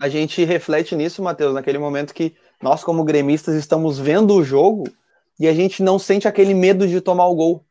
[0.00, 4.84] a gente reflete nisso, Matheus, naquele momento que nós, como gremistas, estamos vendo o jogo
[5.38, 7.64] e a gente não sente aquele medo de tomar o gol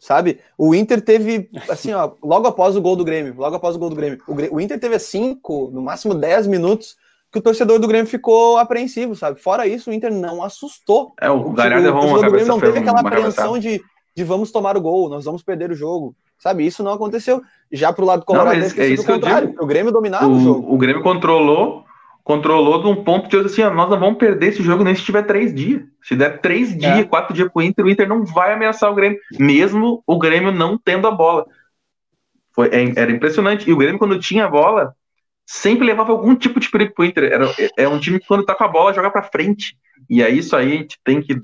[0.00, 0.40] sabe?
[0.56, 3.90] O Inter teve, assim, ó, logo após o gol do Grêmio, logo após o gol
[3.90, 6.96] do Grêmio, o, Grêmio, o Inter teve cinco, no máximo 10 minutos
[7.30, 9.40] que o torcedor do Grêmio ficou apreensivo, sabe?
[9.40, 11.12] Fora isso, o Inter não assustou.
[11.20, 13.80] É, o, o Galhardo o, torcedor do Grêmio não teve aquela apreensão de,
[14.16, 16.66] de vamos tomar o gol, nós vamos perder o jogo, sabe?
[16.66, 17.40] Isso não aconteceu.
[17.70, 19.54] Já pro lado colorado, não, é isso contrário.
[19.60, 20.74] O Grêmio dominava o, o jogo.
[20.74, 21.84] O Grêmio controlou
[22.22, 25.02] controlou de um ponto de assim, ó, nós não vamos perder esse jogo nem se
[25.02, 25.82] tiver três dias.
[26.02, 26.76] Se der três é.
[26.76, 30.52] dias, quatro dias pro Inter, o Inter não vai ameaçar o Grêmio, mesmo o Grêmio
[30.52, 31.46] não tendo a bola.
[32.52, 33.68] Foi, é, era impressionante.
[33.68, 34.94] E o Grêmio, quando tinha a bola,
[35.46, 37.24] sempre levava algum tipo de perigo pro Inter.
[37.24, 39.76] Era, é, é um time que, quando tá com a bola, joga pra frente.
[40.08, 41.40] E é isso aí, a gente tem que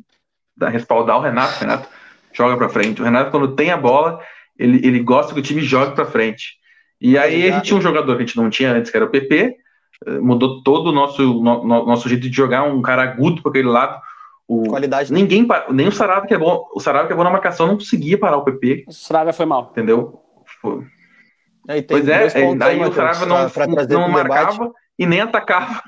[0.57, 1.57] dar, respaldar o Renato.
[1.57, 1.89] O Renato
[2.33, 3.01] joga pra frente.
[3.01, 4.20] O Renato, quando tem a bola,
[4.59, 6.57] ele, ele gosta que o time jogue pra frente.
[7.01, 9.05] E aí a gente tinha um jogador que a gente não tinha antes, que era
[9.05, 9.57] o PP,
[10.20, 14.01] mudou todo o nosso, no, nosso jeito de jogar, um cara agudo para aquele lado.
[14.47, 15.12] O, Qualidade.
[15.12, 17.76] Ninguém, nem o Sarabia que é bom, o Sarabia que é bom na marcação não
[17.76, 18.84] conseguia parar o PP.
[18.86, 19.68] O Sarabia foi mal.
[19.72, 20.20] Entendeu?
[20.61, 20.84] Foi.
[21.68, 24.72] É, pois é, é aí o Sarabia não, pra, pra não marcava debate.
[24.99, 25.82] e nem atacava.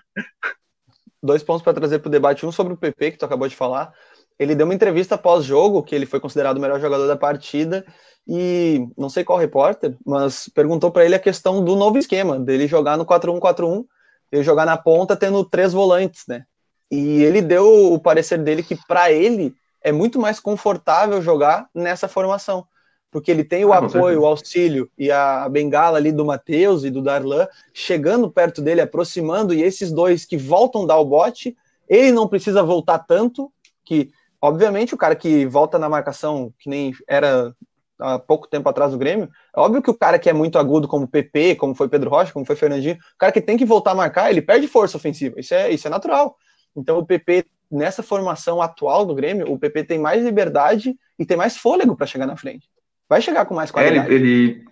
[1.22, 2.44] Dois pontos para trazer para o debate.
[2.44, 3.92] Um sobre o PP, que tu acabou de falar.
[4.38, 7.84] Ele deu uma entrevista pós-jogo, que ele foi considerado o melhor jogador da partida,
[8.26, 12.68] e não sei qual repórter, mas perguntou para ele a questão do novo esquema, dele
[12.68, 13.84] jogar no 4-1-4-1
[14.30, 16.44] ele jogar na ponta tendo três volantes, né?
[16.90, 22.08] E ele deu o parecer dele que para ele é muito mais confortável jogar nessa
[22.08, 22.66] formação,
[23.10, 26.90] porque ele tem o ah, apoio, o auxílio e a bengala ali do Matheus e
[26.90, 31.56] do Darlan chegando perto dele, aproximando, e esses dois que voltam dar o bote,
[31.88, 33.52] ele não precisa voltar tanto,
[33.84, 34.10] que
[34.40, 37.54] obviamente o cara que volta na marcação, que nem era
[38.00, 40.88] há pouco tempo atrás do Grêmio, é óbvio que o cara que é muito agudo,
[40.88, 43.64] como o PP, como foi Pedro Rocha, como foi Fernandinho, o cara que tem que
[43.64, 45.38] voltar a marcar, ele perde força ofensiva.
[45.38, 46.36] Isso é, isso é natural.
[46.76, 51.36] Então o PP, nessa formação atual do Grêmio, o PP tem mais liberdade e tem
[51.36, 52.68] mais fôlego para chegar na frente.
[53.08, 54.10] Vai chegar com mais qualidade.
[54.10, 54.64] É, ele,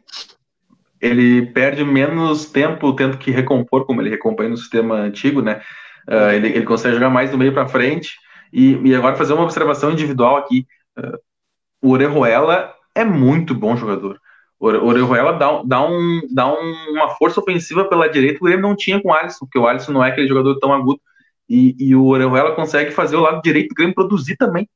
[1.00, 5.62] ele, ele, perde menos tempo tendo que recompor, como ele recompõe no sistema antigo, né?
[6.06, 8.10] Uh, ele, ele consegue jogar mais do meio para frente.
[8.52, 10.66] E, e agora fazer uma observação individual aqui.
[10.96, 11.18] Uh,
[11.82, 14.18] o Orejuela é muito bom jogador.
[14.58, 18.74] O Orejuela dá, dá, um, dá um, uma força ofensiva pela direita, o Grêmio não
[18.74, 20.98] tinha com o Alisson, porque o Alisson não é aquele jogador tão agudo.
[21.48, 24.68] E, e o Orejuela consegue fazer o lado direito do Grêmio produzir também.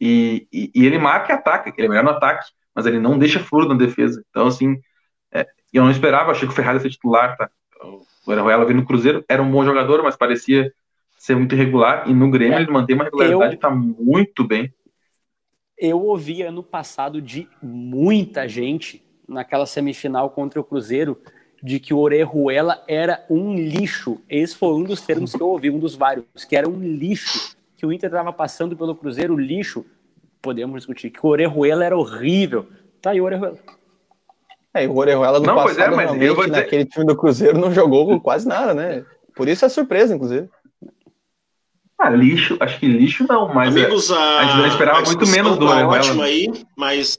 [0.00, 3.18] E, e, e, ele marca e ataca, ele é melhor no ataque, mas ele não
[3.18, 4.24] deixa furo na defesa.
[4.30, 4.76] Então, assim,
[5.30, 7.50] é, eu não esperava, achei que o Ferrari ia ser titular, tá?
[7.82, 10.72] O Orejuela veio no Cruzeiro, era um bom jogador, mas parecia
[11.18, 14.72] ser muito irregular, e no Grêmio é, ele mantém uma regularidade e tá muito bem.
[15.84, 21.20] Eu ouvi ano passado de muita gente naquela semifinal contra o Cruzeiro
[21.62, 24.18] de que o Orejuela era um lixo.
[24.26, 27.54] Esse foi um dos termos que eu ouvi, um dos vários, que era um lixo.
[27.76, 29.84] Que o Inter estava passando pelo Cruzeiro lixo.
[30.40, 32.66] Podemos discutir que o Orejuela era horrível.
[33.02, 33.58] Tá aí o Orejuela.
[34.72, 36.56] É, o Orejuela no não, passado, é, mas eu vou dizer...
[36.56, 39.04] naquele time do Cruzeiro não jogou quase nada, né?
[39.36, 40.48] Por isso é surpresa, inclusive.
[42.04, 45.66] Ah, lixo, acho que lixo não, mas Amigos, a, a gente esperava muito menos do
[45.66, 47.18] tá ótimo aí, mas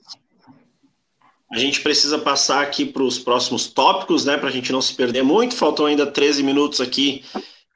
[1.51, 4.93] a gente precisa passar aqui para os próximos tópicos, né, para a gente não se
[4.93, 5.55] perder muito.
[5.55, 7.23] Faltam ainda 13 minutos aqui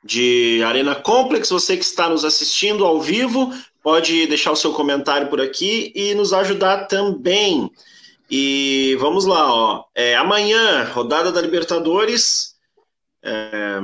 [0.03, 1.49] de Arena Complex.
[1.49, 3.51] Você que está nos assistindo ao vivo,
[3.81, 7.71] pode deixar o seu comentário por aqui e nos ajudar também.
[8.29, 9.83] E vamos lá, ó.
[9.95, 12.53] É, amanhã, rodada da Libertadores.
[13.23, 13.79] É,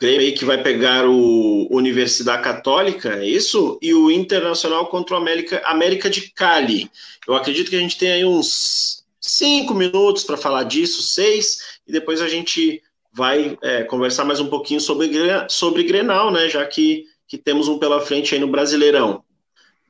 [0.00, 3.78] Grêmio aí que vai pegar o Universidade Católica, é isso?
[3.82, 6.90] E o Internacional contra o América, América de Cali.
[7.28, 11.92] Eu acredito que a gente tem aí uns cinco minutos para falar disso, seis, e
[11.92, 12.82] depois a gente
[13.12, 15.10] vai é, conversar mais um pouquinho sobre,
[15.50, 16.48] sobre Grenal, né?
[16.48, 19.22] Já que, que temos um pela frente aí no Brasileirão.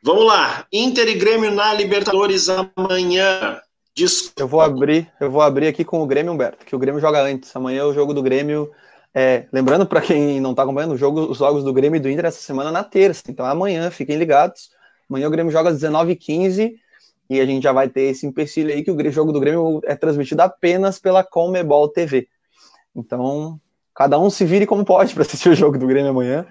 [0.03, 3.61] Vamos lá, Inter e Grêmio na Libertadores amanhã.
[3.95, 4.43] Desculpa.
[4.43, 7.23] Eu vou abrir, eu vou abrir aqui com o Grêmio Humberto, que o Grêmio joga
[7.23, 7.55] antes.
[7.55, 8.73] Amanhã é o jogo do Grêmio
[9.15, 12.27] é, lembrando para quem não está acompanhando, jogo, os jogos do Grêmio e do Inter
[12.27, 13.25] essa semana na terça.
[13.29, 14.71] Então amanhã, fiquem ligados.
[15.09, 16.75] Amanhã o Grêmio joga às 19h15
[17.29, 19.95] e a gente já vai ter esse empecilho aí que o jogo do Grêmio é
[19.97, 22.29] transmitido apenas pela Comebol TV.
[22.95, 23.61] Então,
[23.95, 26.47] cada um se vire como pode para assistir o jogo do Grêmio amanhã.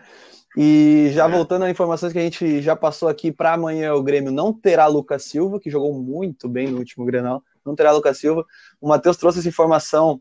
[0.57, 4.31] E já voltando às informações que a gente já passou aqui para amanhã, o Grêmio
[4.31, 8.45] não terá Lucas Silva, que jogou muito bem no último Grenal, não terá Lucas Silva.
[8.81, 10.19] O Matheus trouxe essa informação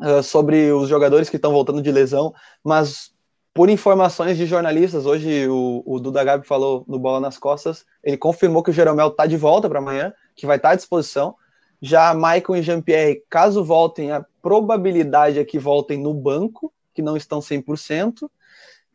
[0.00, 2.34] uh, sobre os jogadores que estão voltando de lesão,
[2.64, 3.12] mas
[3.58, 8.16] por informações de jornalistas, hoje o, o Duda Gabi falou no Bola nas Costas, ele
[8.16, 11.34] confirmou que o Jeromel está de volta para amanhã, que vai estar tá à disposição.
[11.82, 17.16] Já Maicon e Jean-Pierre, caso voltem, a probabilidade é que voltem no banco, que não
[17.16, 18.30] estão 100%.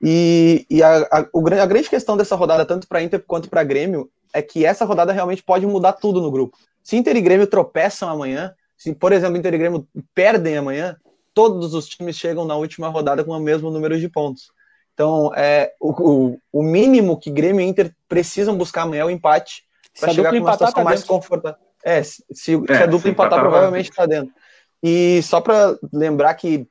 [0.01, 1.19] E, e a, a,
[1.61, 5.11] a grande questão dessa rodada, tanto para Inter quanto para Grêmio, é que essa rodada
[5.11, 6.57] realmente pode mudar tudo no grupo.
[6.81, 8.53] Se Inter e Grêmio tropeçam amanhã,
[8.83, 10.97] se, por exemplo, Inter e Grêmio perdem amanhã,
[11.33, 14.51] todos os times chegam na última rodada com o mesmo número de pontos.
[14.93, 19.09] Então, é, o, o, o mínimo que Grêmio e Inter precisam buscar amanhã é o
[19.09, 19.63] empate
[19.97, 21.57] para chegar com uma situação tá mais confortável.
[21.81, 24.33] É, se, se, é, a dupla empatar, provavelmente está dentro.
[24.81, 26.67] E só para lembrar que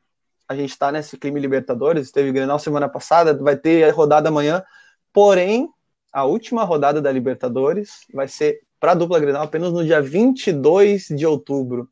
[0.46, 4.62] a gente está nesse clima Libertadores, teve Grenal semana passada, vai ter a rodada amanhã,
[5.12, 5.66] porém,
[6.12, 11.06] a última rodada da Libertadores vai ser para a dupla Grenal apenas no dia 22
[11.08, 11.88] de outubro.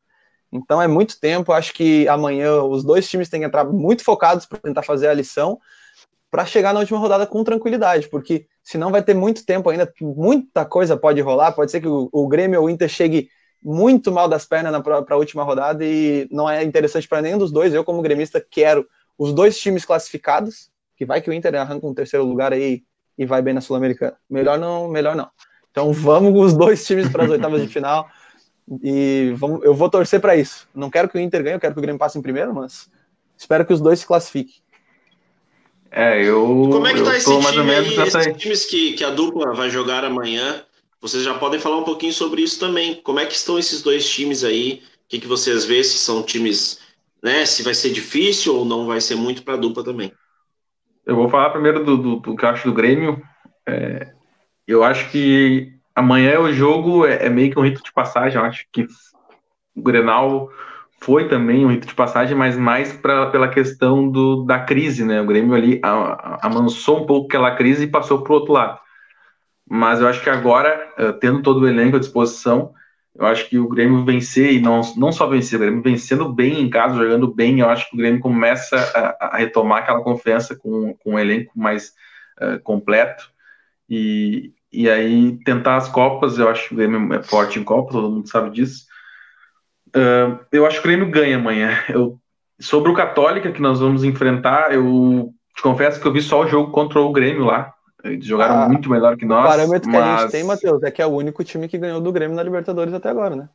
[0.52, 1.52] Então é muito tempo.
[1.52, 5.14] Acho que amanhã os dois times têm que entrar muito focados para tentar fazer a
[5.14, 5.58] lição
[6.30, 10.64] para chegar na última rodada com tranquilidade, porque senão vai ter muito tempo ainda, muita
[10.64, 11.52] coisa pode rolar.
[11.52, 13.28] Pode ser que o, o Grêmio ou o Inter chegue
[13.62, 17.50] muito mal das pernas para a última rodada e não é interessante para nenhum dos
[17.50, 17.74] dois.
[17.74, 18.86] Eu, como gremista, quero
[19.18, 22.84] os dois times classificados, que vai que o Inter arranca um terceiro lugar aí
[23.18, 24.16] e vai bem na Sul-Americana.
[24.30, 25.28] Melhor não, melhor não.
[25.70, 28.08] Então vamos com os dois times para as oitavas de final.
[28.82, 30.68] E vamos, eu vou torcer para isso.
[30.74, 32.88] Não quero que o Inter ganhe, eu quero que o Grêmio passe em primeiro, mas
[33.36, 34.56] espero que os dois se classifiquem.
[35.90, 36.68] É, eu.
[36.70, 40.04] Como é que tá esse time aí, esses times que, que a dupla vai jogar
[40.04, 40.64] amanhã?
[41.00, 43.00] Vocês já podem falar um pouquinho sobre isso também.
[43.02, 44.82] Como é que estão esses dois times aí?
[45.06, 46.78] O que, que vocês vê se são times,
[47.20, 47.44] né?
[47.44, 50.12] Se vai ser difícil ou não vai ser muito para a dupla também?
[51.04, 53.20] Eu vou falar primeiro do, do, do que eu acho do Grêmio.
[53.66, 54.12] É,
[54.64, 58.38] eu acho que amanhã o jogo é, é, meio que um rito de passagem.
[58.38, 58.86] Eu acho que
[59.76, 60.50] o Grenal
[61.02, 65.20] foi também um rito de passagem, mas mais pra, pela questão do, da crise, né?
[65.20, 65.80] O Grêmio ali
[66.42, 68.78] amansou um pouco aquela crise e passou para o outro lado.
[69.68, 72.74] Mas eu acho que agora, eh, tendo todo o elenco à disposição,
[73.14, 76.60] eu acho que o Grêmio vencer, e não, não só vencer, o Grêmio vencendo bem
[76.60, 80.56] em casa, jogando bem, eu acho que o Grêmio começa a, a retomar aquela confiança
[80.56, 81.92] com, com um elenco mais
[82.40, 83.30] uh, completo.
[83.88, 87.92] E, e aí tentar as Copas, eu acho que o Grêmio é forte em Copa,
[87.92, 88.84] todo mundo sabe disso.
[89.88, 91.70] Uh, eu acho que o Grêmio ganha amanhã.
[91.88, 92.18] Eu,
[92.60, 96.46] sobre o Católica que nós vamos enfrentar, eu te confesso que eu vi só o
[96.46, 97.72] jogo contra o Grêmio lá.
[98.04, 99.44] Eles jogaram ah, muito melhor que nós.
[99.44, 100.00] O parâmetro mas...
[100.00, 102.36] que a gente tem, Matheus, é que é o único time que ganhou do Grêmio
[102.36, 103.48] na Libertadores até agora, né?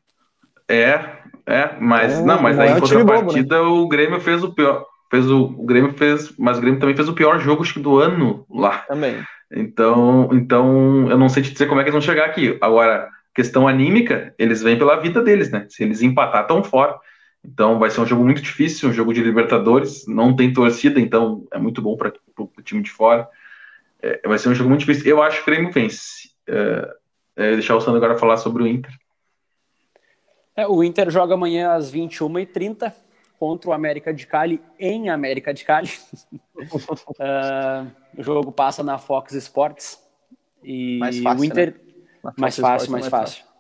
[0.67, 0.99] É,
[1.45, 3.81] é, mas é, não, mas aí é um contrapartida bobo, né?
[3.83, 7.07] o Grêmio fez o pior, fez o, o Grêmio fez, mas o Grêmio também fez
[7.07, 8.79] o pior jogo acho que do ano lá.
[8.79, 9.23] Também.
[9.55, 12.57] Então, então, eu não sei te dizer como é que eles vão chegar aqui.
[12.59, 15.65] Agora, questão anímica, eles vêm pela vida deles, né?
[15.69, 16.99] Se eles empatar, estão fora.
[17.43, 20.05] Então, vai ser um jogo muito difícil, um jogo de Libertadores.
[20.07, 23.27] Não tem torcida, então é muito bom para pro time de fora.
[24.01, 25.07] É, vai ser um jogo muito difícil.
[25.07, 26.29] Eu acho que o Grêmio vence.
[26.47, 26.95] É,
[27.35, 28.91] é, deixar o Sandro agora falar sobre o Inter.
[30.55, 32.93] É, o Inter joga amanhã às 21h30
[33.39, 35.89] contra o América de Cali em América de Cali.
[36.73, 40.03] uh, o jogo passa na Fox Sports.
[40.63, 41.71] E mais fácil, o Inter.
[42.23, 42.33] Né?
[42.37, 43.43] Mais fácil, mais, mais fácil.
[43.43, 43.55] fácil.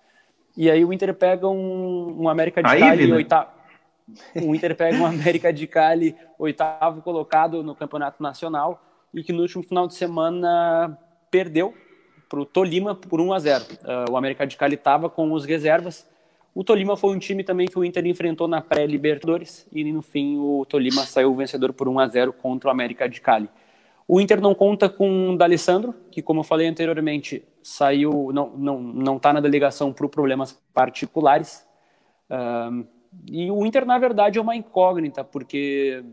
[0.57, 3.15] E aí o Inter pega um, um América de Cali né?
[3.15, 3.49] oitavo.
[4.35, 8.81] O Inter pega um América de Cali oitavo colocado no Campeonato Nacional
[9.13, 10.97] e que no último final de semana
[11.31, 11.73] perdeu
[12.29, 13.63] para o Tolima por 1 a 0.
[13.63, 16.07] Uh, ah, o América de Cali estava com os reservas
[16.55, 20.37] o Tolima foi um time também que o Inter enfrentou na pré-Libertadores e no fim
[20.37, 23.49] o Tolima saiu vencedor por 1 a 0 contra o América de Cali.
[24.07, 28.79] O Inter não conta com o D'Alessandro, que como eu falei anteriormente, saiu, não não
[28.79, 31.67] não está na delegação por problemas particulares.
[32.29, 32.85] Um,
[33.29, 36.05] e o Inter na verdade é uma incógnita, porque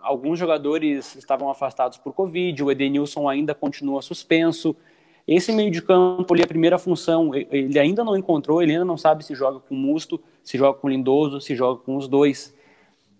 [0.00, 4.74] alguns jogadores estavam afastados por Covid, o Edenilson ainda continua suspenso.
[5.30, 8.96] Esse meio de campo ali, a primeira função, ele ainda não encontrou, ele ainda não
[8.96, 12.52] sabe se joga com Musto, se joga com Lindoso, se joga com os dois.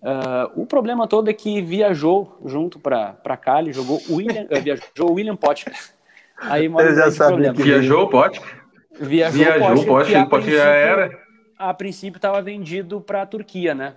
[0.03, 5.13] Uh, o problema todo é que viajou junto para Cali, jogou o William, uh, viajou
[5.13, 5.73] William Potker.
[6.37, 8.61] Aí mora já sabe que viajou o Potker?
[8.99, 11.17] Viajou, viajou o Potker, o Potker já era.
[11.57, 13.95] A princípio estava vendido para a Turquia, né?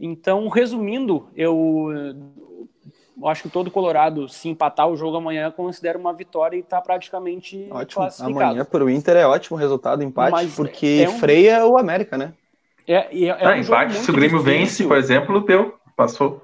[0.00, 1.90] Então, resumindo, eu
[3.20, 6.80] eu acho que todo Colorado, se empatar o jogo amanhã, considera uma vitória e está
[6.80, 8.02] praticamente ótimo.
[8.02, 8.44] classificado.
[8.44, 11.18] Amanhã para o Inter é ótimo resultado, empate, Mas porque é um...
[11.18, 12.32] freia o América, né?
[12.86, 14.58] É, é, é um empate, se o Grêmio difícil.
[14.60, 16.42] vence, por exemplo, deu, passou.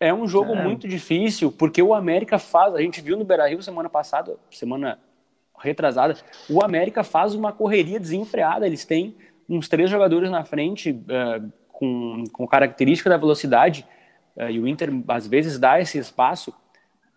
[0.00, 0.62] É um jogo é.
[0.62, 4.98] muito difícil, porque o América faz, a gente viu no Beira-Rio semana passada, semana
[5.56, 6.16] retrasada,
[6.50, 9.14] o América faz uma correria desenfreada, eles têm
[9.48, 13.86] uns três jogadores na frente uh, com, com característica da velocidade,
[14.36, 16.52] e o Inter às vezes dá esse espaço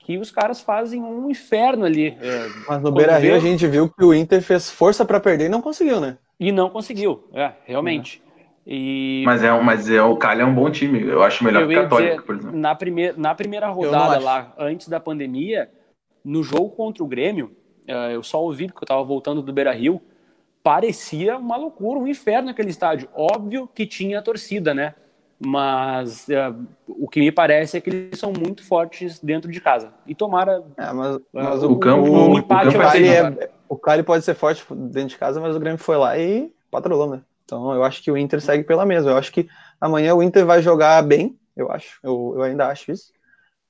[0.05, 2.16] que os caras fazem um inferno ali.
[2.22, 5.45] É, Mas no Beira Rio a gente viu que o Inter fez força para perder
[5.45, 6.18] e não conseguiu, né?
[6.39, 8.22] E não conseguiu, é, realmente.
[8.32, 8.41] É.
[8.68, 9.24] E...
[9.26, 11.78] Mas, é, mas é, o Cali é um bom time, eu acho melhor eu que
[11.78, 12.57] o Católico, dizer, por exemplo.
[12.57, 15.70] Na, primeir, na primeira rodada lá, antes da pandemia,
[16.24, 17.55] no jogo contra o Grêmio,
[17.88, 20.01] é, eu só ouvi porque eu estava voltando do Beira Rio,
[20.61, 23.07] parecia uma loucura, um inferno aquele estádio.
[23.13, 24.95] Óbvio que tinha torcida, né?
[25.40, 29.94] Mas uh, o que me parece é que eles são muito fortes dentro de casa.
[30.08, 30.64] E tomara.
[30.78, 33.76] É, mas, mas uh, o, o, campo, o, o empate o, campo Cali é, o
[33.76, 37.22] Cali pode ser forte dentro de casa, mas o Grêmio foi lá e patrolou, né?
[37.44, 39.12] Então eu acho que o Inter segue pela mesma.
[39.12, 39.48] Eu acho que
[39.80, 42.00] amanhã o Inter vai jogar bem, eu acho.
[42.04, 43.12] Eu, eu ainda acho isso.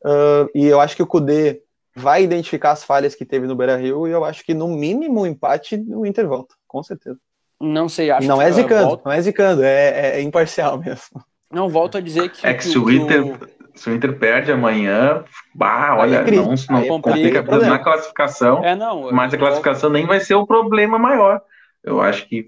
[0.03, 1.61] Uh, e eu acho que o Kudê
[1.95, 5.21] vai identificar as falhas que teve no Beira Rio e eu acho que no mínimo
[5.21, 7.17] o empate o Inter volta, com certeza.
[7.59, 9.03] Não sei, acho não que é zicando, volta...
[9.05, 11.23] não é zicando, é, é imparcial mesmo.
[11.55, 12.45] Não, volto a dizer que.
[12.45, 13.39] É que, que se, o Inter, o...
[13.73, 18.61] se o Inter perde amanhã, bah, olha, é não, não é complica na classificação.
[18.61, 21.41] É, não, mas a classificação nem vai ser o problema maior.
[21.81, 22.47] Eu acho que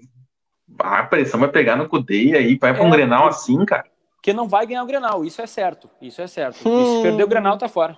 [0.78, 3.86] a pressão vai pegar no Cudê e aí vai para um é, Grenal assim, cara.
[4.22, 5.88] Que não vai ganhar o Grenal, isso é certo.
[6.02, 6.68] Isso é certo.
[6.68, 6.96] Hum.
[6.96, 7.96] se perder o Grenal, tá fora.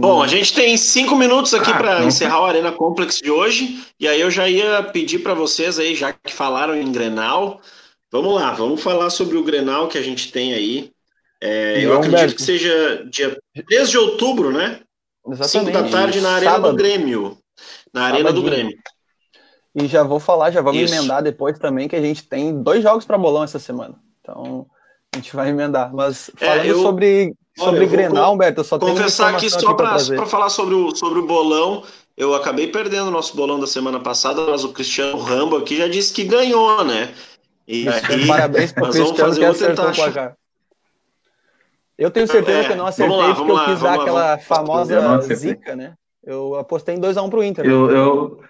[0.00, 3.84] Bom, a gente tem cinco minutos aqui ah, para encerrar o Arena Complex de hoje.
[4.00, 7.60] E aí eu já ia pedir para vocês aí, já que falaram em Grenal,
[8.14, 10.92] Vamos lá, vamos falar sobre o Grenal que a gente tem aí.
[11.40, 13.36] É, eu acredito que seja dia
[13.66, 14.82] 3 de outubro, né?
[15.28, 15.72] Exatamente.
[15.72, 16.70] 5 da tarde na Arena Sábado.
[16.70, 17.36] do Grêmio.
[17.92, 18.44] Na Arena Sabadinho.
[18.44, 18.78] do Grêmio.
[19.74, 20.94] E já vou falar, já vamos Isso.
[20.94, 23.96] emendar depois também, que a gente tem dois jogos para bolão essa semana.
[24.20, 24.64] Então,
[25.12, 25.92] a gente vai emendar.
[25.92, 29.50] Mas é, falando é, eu, sobre, sobre olha, Grenal, Humberto, eu só tenho Confessar aqui
[29.50, 31.82] só para falar sobre o, sobre o bolão,
[32.16, 35.88] eu acabei perdendo o nosso bolão da semana passada, mas o Cristiano Rambo aqui já
[35.88, 37.12] disse que ganhou, né?
[37.66, 40.36] E aí, parabéns para o Cristiano que acertou o placar.
[41.96, 44.24] Eu tenho certeza é, que eu não acertei lá, porque eu quis lá, dar aquela
[44.24, 45.94] lá, famosa zica, né?
[46.22, 47.64] Eu apostei em 2x1 um pro Inter.
[47.64, 48.40] Eu, eu,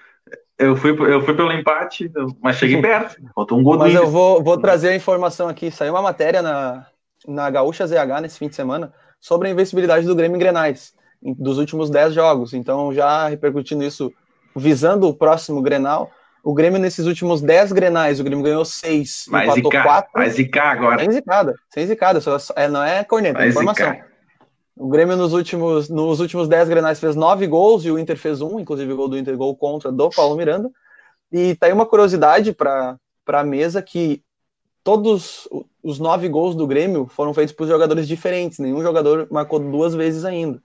[0.58, 2.10] eu, fui, eu fui pelo empate,
[2.40, 3.16] mas cheguei perto.
[3.34, 5.70] Faltou um gol Mas eu vou, vou trazer a informação aqui.
[5.70, 6.86] Saiu uma matéria na,
[7.26, 11.58] na Gaúcha ZH nesse fim de semana sobre a invencibilidade do Grêmio em Grenais dos
[11.58, 12.52] últimos 10 jogos.
[12.54, 14.12] Então, já repercutindo isso,
[14.54, 16.10] visando o próximo Grenal,
[16.44, 20.10] o Grêmio, nesses últimos 10 grenais, o Grêmio ganhou 6, vai empatou zicar, 4.
[20.12, 20.98] Vai zicar agora.
[21.00, 22.20] Sem zicada, sem zicada.
[22.20, 23.90] Só, é, não é corneta, é informação.
[23.90, 24.06] Zicar.
[24.76, 28.42] O Grêmio nos últimos, nos últimos 10 grenais fez 9 gols e o Inter fez
[28.42, 30.70] um, inclusive o gol do Inter, gol contra do Paulo Miranda.
[31.32, 34.22] E tá aí uma curiosidade para a mesa que
[34.82, 35.48] todos
[35.82, 40.26] os nove gols do Grêmio foram feitos por jogadores diferentes, nenhum jogador marcou duas vezes
[40.26, 40.62] ainda.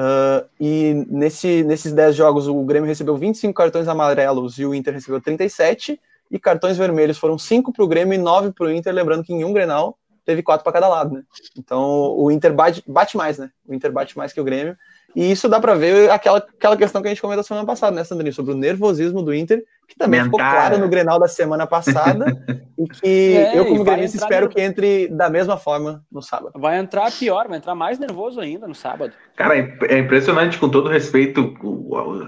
[0.00, 4.94] Uh, e nesse, nesses 10 jogos, o Grêmio recebeu 25 cartões amarelos e o Inter
[4.94, 6.00] recebeu 37.
[6.30, 8.94] E cartões vermelhos foram 5 para o Grêmio e 9 para o Inter.
[8.94, 11.22] Lembrando que em um Grenal teve quatro para cada lado, né?
[11.58, 13.50] Então o Inter bate, bate mais, né?
[13.66, 14.74] O Inter bate mais que o Grêmio.
[15.14, 18.04] E isso dá para ver aquela, aquela questão que a gente comentou semana passada, né,
[18.04, 18.32] Sandrinho?
[18.32, 20.38] Sobre o nervosismo do Inter, que também Mental.
[20.38, 22.26] ficou claro no Grenal da semana passada.
[22.78, 26.52] e que é, eu, como gremista, espero que entre da mesma forma no sábado.
[26.56, 29.12] Vai entrar pior, vai entrar mais nervoso ainda no sábado.
[29.36, 31.54] Cara, é impressionante, com todo respeito,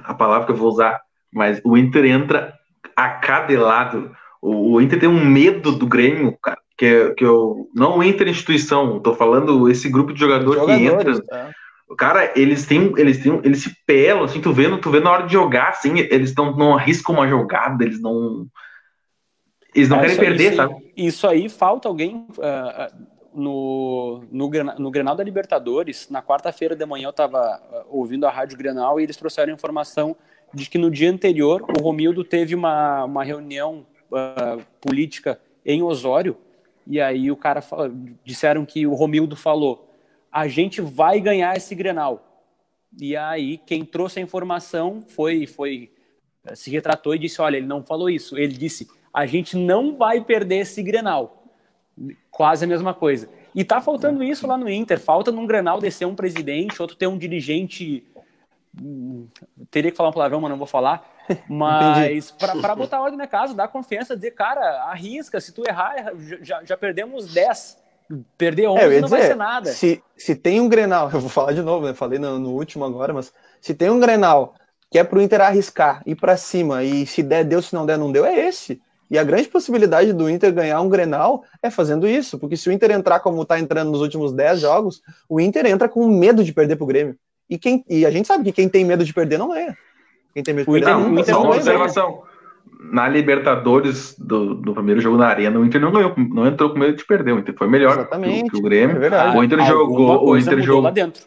[0.04, 1.00] a palavra que eu vou usar,
[1.32, 2.54] mas o Inter entra
[2.96, 4.10] acadelado.
[4.40, 7.68] O, o Inter tem um medo do Grêmio, cara, que, que eu.
[7.74, 11.24] Não Inter instituição, tô falando esse grupo de jogador Jogadores, que entra.
[11.32, 11.62] É
[11.96, 15.26] Cara, eles têm, eles têm, eles se pelam, assim, tu vendo, tu vendo na hora
[15.26, 18.46] de jogar, assim, eles não, não arriscam uma jogada, eles não.
[19.74, 20.92] Eles não é, querem perder, isso, sabe?
[20.96, 26.08] Isso aí falta alguém uh, no, no, no Grenal da Libertadores.
[26.10, 30.14] Na quarta-feira de manhã eu tava uh, ouvindo a Rádio Grenal e eles trouxeram informação
[30.52, 36.36] de que no dia anterior o Romildo teve uma, uma reunião uh, política em Osório
[36.86, 37.62] e aí o cara
[38.24, 39.88] disseram que o Romildo falou
[40.32, 42.44] a gente vai ganhar esse Grenal.
[42.98, 45.92] E aí quem trouxe a informação foi foi
[46.54, 50.20] se retratou e disse, olha, ele não falou isso, ele disse, a gente não vai
[50.20, 51.44] perder esse Grenal.
[52.30, 53.28] Quase a mesma coisa.
[53.54, 57.06] E tá faltando isso lá no Inter, falta num Grenal descer um presidente, outro ter
[57.06, 58.04] um dirigente
[59.70, 61.10] teria que falar um palavrão, mas não vou falar.
[61.48, 66.64] Mas para botar ordem na casa, dar confiança, dizer, cara, arrisca, se tu errar, já,
[66.64, 67.81] já perdemos 10.
[68.36, 69.70] Perder 11 é, não dizer, vai ser nada.
[69.70, 71.94] Se, se tem um Grenal, eu vou falar de novo, né?
[71.94, 74.54] Falei no, no último agora, mas se tem um Grenal
[74.90, 77.96] que é pro Inter arriscar, ir para cima e se der, deu, se não der,
[77.96, 78.80] não deu, é esse.
[79.10, 82.72] E a grande possibilidade do Inter ganhar um Grenal é fazendo isso, porque se o
[82.72, 86.52] Inter entrar como tá entrando nos últimos 10 jogos, o Inter entra com medo de
[86.52, 87.16] perder pro Grêmio.
[87.48, 89.74] E, quem, e a gente sabe que quem tem medo de perder não é.
[90.34, 92.22] Quem tem medo de perder não, não, Inter não, uma observação
[92.90, 96.78] na Libertadores do, do, primeiro jogo na Arena, o Inter não ganhou, não entrou com
[96.78, 97.32] medo de perder.
[97.32, 99.02] O Inter foi melhor Exatamente, que, que o Grêmio.
[99.02, 101.22] É o Inter jogou, o Inter jogou lá dentro.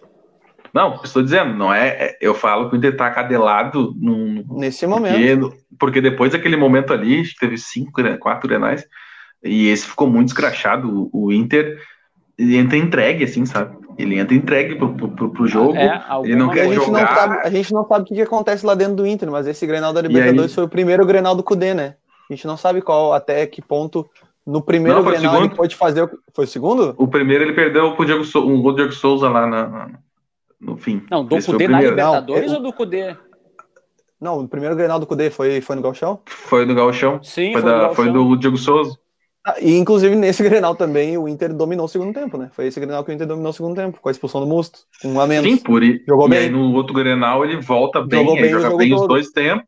[0.73, 2.17] Não, estou dizendo, não é, é.
[2.19, 5.49] Eu falo que o Inter está cadelado num, nesse momento.
[5.49, 8.85] Porque, porque, depois daquele momento ali, teve cinco, quatro grenais,
[9.41, 11.09] e esse ficou muito escrachado.
[11.13, 11.79] O, o Inter
[12.37, 13.77] entra entregue, assim, sabe?
[13.97, 15.75] Ele entra entregue pro, pro, pro jogo.
[15.75, 17.01] É, ele não quer a jogar.
[17.01, 19.47] Não sabe, a gente não sabe o que, que, acontece lá dentro do Inter, mas
[19.47, 20.55] esse Grenal da Libertadores aí...
[20.55, 21.95] foi o primeiro Grenal do Cudê, né?
[22.29, 24.09] A gente não sabe qual, até que ponto
[24.45, 26.09] no primeiro não, Grenal ele pode fazer.
[26.33, 26.93] Foi o segundo?
[26.97, 29.89] O primeiro ele perdeu pro Diego um gol do Diego Souza lá na,
[30.59, 31.03] no fim.
[31.09, 33.15] Não, do Cudê na Libertadores não, ou do Cudê?
[34.19, 36.19] Não, o primeiro Grenal do Cudê foi, foi no Galchão?
[36.25, 37.21] Foi no Galchão.
[37.23, 38.97] Sim, foi, foi, da, foi do Diego Souza.
[39.47, 42.49] Ah, e inclusive nesse Grenal também o Inter dominou o segundo tempo, né?
[42.51, 44.79] Foi esse Grenal que o Inter dominou o segundo tempo, com a expulsão do Musto,
[44.99, 45.47] com um a menos.
[45.47, 46.39] Sim, por e, Jogou e bem.
[46.39, 49.01] aí no outro Grenal ele volta bem, Jogou bem joga bem todo.
[49.01, 49.67] os dois tempos.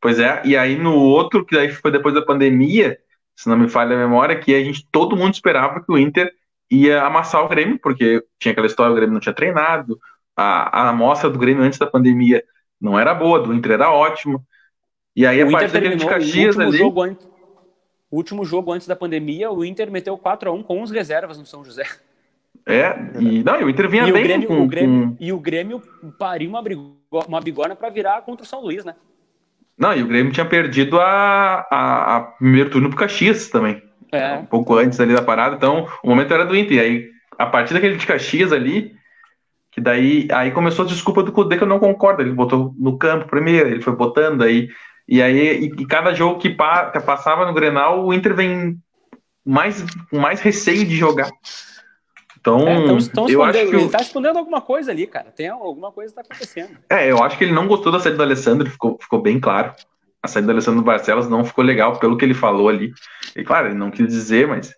[0.00, 2.96] Pois é, e aí no outro, que aí foi depois da pandemia,
[3.36, 6.32] se não me falha a memória, que a gente, todo mundo esperava que o Inter
[6.70, 9.98] ia amassar o Grêmio, porque tinha aquela história, o Grêmio não tinha treinado,
[10.34, 12.42] a, a amostra do Grêmio antes da pandemia
[12.80, 14.40] não era boa, do Inter era ótima.
[15.14, 16.78] E aí, o a partir daquele de Caxias ali.
[16.78, 17.28] Jogo antes,
[18.10, 21.38] o último jogo antes da pandemia, o Inter meteu 4 a 1 com os reservas
[21.38, 21.84] no São José.
[22.66, 25.16] É, e, não, e o Inter vinha e bem o Grêmio, com, o Grêmio, com...
[25.18, 25.82] E o Grêmio
[26.18, 26.62] pariu uma,
[27.26, 28.94] uma bigorna para virar contra o São Luís, né?
[29.78, 33.82] Não, e o Grêmio tinha perdido a, a, a primeiro turno pro Caxias também.
[34.10, 34.34] É.
[34.34, 36.76] Um pouco antes ali da parada, então o momento era do Inter.
[36.76, 38.96] E aí, a partir daquele de Caxias ali,
[39.70, 42.22] que daí aí começou a desculpa do Cudê que eu não concordo.
[42.22, 44.68] Ele botou no campo primeiro, ele foi botando aí
[45.08, 48.78] e aí, e, cada jogo que, pa, que, passava no Grenal, o Inter vem
[49.44, 51.30] mais, com mais receio de jogar.
[52.38, 53.74] Então, é, tão, tão eu acho que.
[53.74, 55.32] Ele tá escondendo alguma coisa ali, cara.
[55.34, 56.76] Tem alguma coisa que tá acontecendo.
[56.90, 59.72] É, eu acho que ele não gostou da saída do Alessandro, ficou, ficou bem claro.
[60.22, 62.92] A saída do Alessandro Barcelos não ficou legal pelo que ele falou ali.
[63.34, 64.74] E claro, ele não quis dizer, mas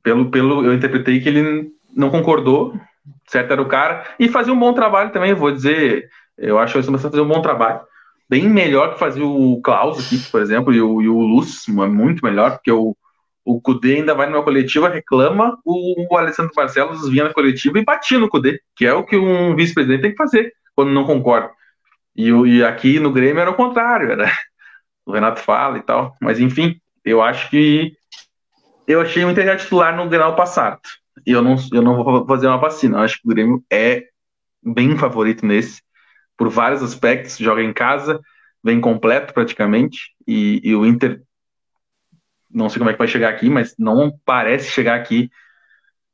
[0.00, 2.78] pelo, pelo eu interpretei que ele não concordou,
[3.26, 6.08] certo era o cara, e fazia um bom trabalho também, vou dizer.
[6.38, 7.80] Eu acho que o Alessandro fazer um bom trabalho
[8.30, 11.88] bem melhor que fazia o Klaus aqui, por exemplo, e o, e o Lúcio, é
[11.88, 12.96] muito melhor, porque o,
[13.44, 17.84] o Cudê ainda vai numa coletiva, reclama, o, o Alessandro Barcelos vinha na coletiva e
[17.84, 21.50] batia no Cudê, que é o que um vice-presidente tem que fazer quando não concorda.
[22.14, 24.32] E, e aqui no Grêmio era o contrário, era
[25.04, 27.92] o Renato fala e tal, mas enfim, eu acho que
[28.86, 30.80] eu achei o Inter titular no Grenal passado.
[31.26, 32.98] E eu não, eu não vou fazer uma vacina.
[32.98, 34.04] Eu acho que o Grêmio é
[34.62, 35.80] bem favorito nesse
[36.40, 38.18] por vários aspectos, joga em casa,
[38.64, 41.20] vem completo praticamente, e, e, o Inter,
[42.50, 45.30] não sei como é que vai chegar aqui, mas não parece chegar aqui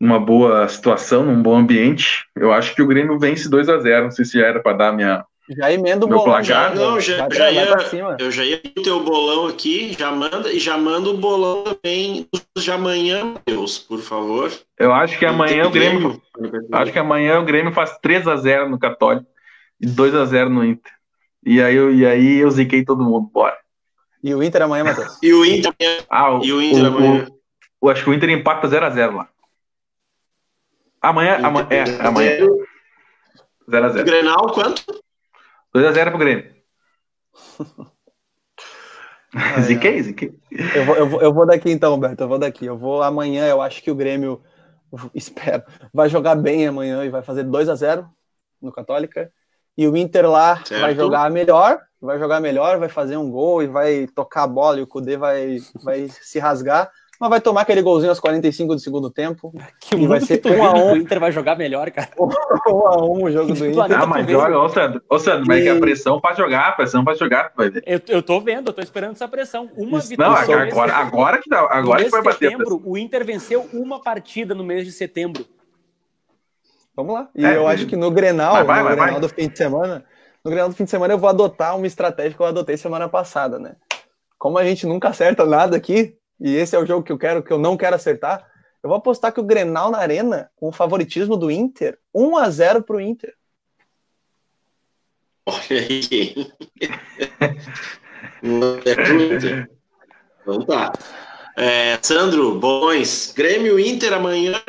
[0.00, 2.24] numa boa situação, num bom ambiente.
[2.34, 4.76] Eu acho que o Grêmio vence 2 a 0 não sei se já era para
[4.76, 6.24] dar minha, Já emenda o bolão.
[6.24, 7.68] Placar, não, já, já ia,
[8.18, 12.26] eu já ia o teu bolão aqui, já manda e já manda o bolão também
[12.58, 14.50] de amanhã, Deus, por favor.
[14.76, 18.34] Eu acho que amanhã o Grêmio, Grêmio acho que amanhã o Grêmio faz 3 a
[18.34, 19.35] 0 no Católico
[19.80, 20.92] e 2 a 0 no Inter.
[21.44, 23.56] E aí eu, e aí eu ziquei todo mundo, bora.
[24.22, 25.18] E o Inter amanhã, Matheus?
[25.22, 25.72] E o Inter
[26.08, 27.26] Ah, o, e o Inter o, amanhã.
[27.80, 29.28] O, o, acho que o Inter empata 0 a 0 lá.
[31.00, 32.38] Amanhã, amanhã, é, amanhã.
[33.68, 34.04] 0x0.
[34.04, 34.84] Grenal, quanto?
[35.74, 36.54] 2x0 pro Grêmio.
[39.34, 40.34] É, ziquei, ziquei.
[40.74, 42.22] Eu vou, eu, vou, eu vou daqui então, Humberto.
[42.22, 42.64] Eu vou daqui.
[42.64, 43.46] Eu vou amanhã.
[43.46, 44.42] Eu acho que o Grêmio,
[45.14, 45.62] espero,
[45.92, 48.08] vai jogar bem amanhã e vai fazer 2 a 0
[48.60, 49.30] no Católica.
[49.76, 50.80] E o Inter lá certo.
[50.80, 54.78] vai jogar melhor, vai jogar melhor, vai fazer um gol e vai tocar a bola
[54.78, 58.80] e o Cudê vai, vai se rasgar mas vai tomar aquele golzinho aos 45 do
[58.80, 59.52] segundo tempo.
[59.80, 60.92] Que e vai ser um a um.
[60.92, 62.10] O Inter vai jogar melhor, cara.
[62.18, 63.98] um a um o jogo do Inter.
[63.98, 66.72] Ah, mas joga, ô Sandro, ô Sandro, mas é que a pressão faz jogar, a
[66.72, 67.82] pressão faz jogar, vai ver.
[67.86, 69.70] Eu, eu tô vendo, eu tô esperando essa pressão.
[69.76, 70.46] Uma Isso, vitória.
[70.46, 72.50] Não, agora, agora que, dá, agora que vai bater.
[72.50, 75.46] Setembro, o Inter venceu uma partida no mês de setembro.
[76.96, 77.28] Vamos lá.
[77.34, 79.58] E é, eu acho que no Grenal, vai, vai, no vai, Grenal do fim de
[79.58, 80.02] semana,
[80.42, 83.06] no Grenal do fim de semana eu vou adotar uma estratégia que eu adotei semana
[83.08, 83.76] passada, né?
[84.38, 87.42] Como a gente nunca acerta nada aqui, e esse é o jogo que eu quero,
[87.42, 88.46] que eu não quero acertar,
[88.82, 92.48] eu vou apostar que o Grenal na Arena, com o favoritismo do Inter, 1 a
[92.48, 93.34] 0 pro Inter.
[95.44, 96.52] Olha aí.
[98.42, 98.96] é
[100.42, 100.92] então tá.
[101.56, 103.32] É, Sandro, bons.
[103.34, 104.62] Grêmio Inter amanhã.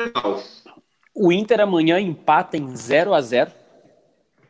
[1.20, 3.50] O Inter amanhã empata em 0 a 0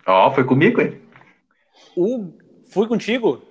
[0.06, 1.00] Ó, oh, foi comigo, hein?
[1.96, 2.30] O...
[2.70, 3.42] Fui contigo?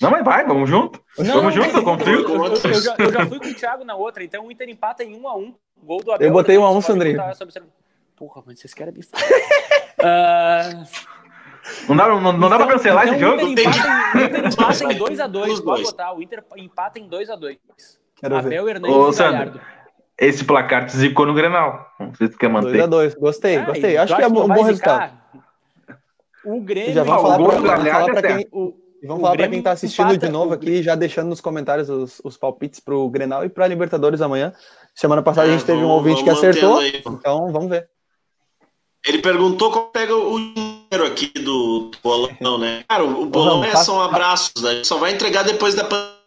[0.00, 1.02] Não, mas vai, vamos junto.
[1.18, 2.20] Não, vamos junto, eu confio.
[2.20, 4.68] Eu, eu, eu, já, eu, já, fui com o Thiago na outra, então o Inter
[4.68, 6.28] empata em 1 a 1 Gol do Abel.
[6.28, 7.20] Eu botei 1 a 1 Sandrinho.
[8.16, 9.04] Porra, mas vocês querem me uh...
[11.88, 13.44] Não dá, não, não então, dá pra então, cancelar então esse jogo?
[13.44, 16.12] O Inter empata, em 2x2, pode botar.
[16.12, 17.58] O Inter empata em 2x2.
[18.22, 19.60] Abel, Hernandes e Galhardo.
[20.18, 21.86] Esse placar te zicou no Grenal.
[21.98, 22.86] Não sei se tu quer manter.
[22.86, 23.96] 2x2, gostei, ah, gostei.
[23.96, 25.18] Acho que é um bom resultado.
[26.44, 26.92] O Grêmio...
[26.92, 28.46] Já vamos falar pra, quem...
[29.02, 31.88] E vamos o falar para quem está assistindo de novo aqui, já deixando nos comentários
[31.88, 34.52] os, os palpites para o Grenal e para a Libertadores amanhã.
[34.94, 37.88] Semana passada a gente teve um ouvinte que acertou, então vamos ver.
[39.04, 42.84] Ele perguntou como pega o dinheiro aqui do, bolão, né?
[42.88, 44.84] Cara, o bolão é, são abraços, né?
[44.84, 46.21] Só vai entregar depois da pandemia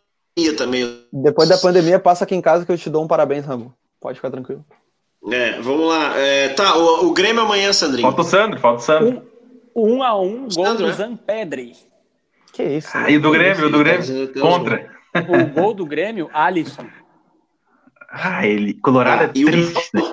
[0.57, 1.05] também.
[1.11, 3.73] Depois da pandemia, passa aqui em casa que eu te dou um parabéns, Rambo.
[3.99, 4.65] Pode ficar tranquilo.
[5.31, 6.17] É, vamos lá.
[6.17, 8.07] É, tá, o, o, Grêmio amanhã, Sandrinho.
[8.07, 9.23] Falta o Sandro, falta o Sandro.
[9.75, 10.93] Um, um a um, gol Sandro, do é?
[10.93, 11.73] Zampedre.
[12.53, 12.89] Que isso?
[12.93, 14.89] Ah, e do Grêmio, do Grêmio, contra.
[15.15, 16.85] O gol do Grêmio, Alisson.
[18.17, 18.75] Ah, ele.
[18.75, 19.97] Colorado ah, é triste, o...
[19.97, 20.11] né?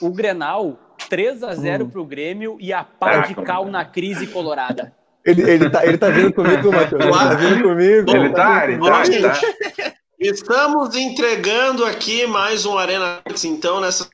[0.00, 0.78] O Grenal,
[1.10, 1.90] 3 a 0 hum.
[1.90, 4.94] pro Grêmio e a pá de cal na crise colorada.
[5.24, 7.02] Ele, ele, tá, ele tá vindo comigo, Matheus.
[7.02, 8.10] Ele tá vindo comigo.
[8.10, 9.94] Ele tá, ele tá, ele tá.
[10.20, 14.08] Estamos entregando aqui mais um Arena então, nessa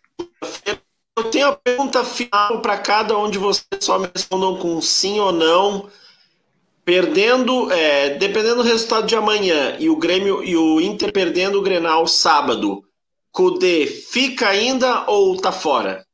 [1.16, 5.18] Eu tenho a pergunta final para cada um de vocês, só me respondam com sim
[5.20, 5.90] ou não.
[6.84, 11.62] Perdendo, é, dependendo do resultado de amanhã e o Grêmio e o Inter perdendo o
[11.62, 12.84] Grenal sábado,
[13.30, 16.06] Kudê fica ainda ou tá fora?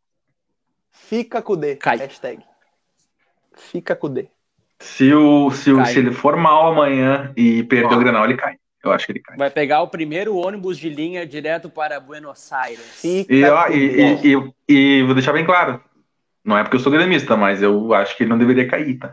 [0.90, 1.76] Fica Kudê.
[1.76, 1.98] Cai.
[1.98, 2.42] Hashtag.
[3.54, 4.28] Fica Kudê.
[4.80, 7.96] Se, o, se, o, se ele for mal amanhã e perder Ó.
[7.96, 8.56] o Grenal, ele cai.
[8.84, 9.36] Eu acho que ele cai.
[9.36, 13.02] Vai pegar o primeiro ônibus de linha direto para Buenos Aires.
[13.04, 15.80] E, ó, e, e, e, e, vou deixar bem claro.
[16.44, 19.12] Não é porque eu sou gremista, mas eu acho que ele não deveria cair, tá?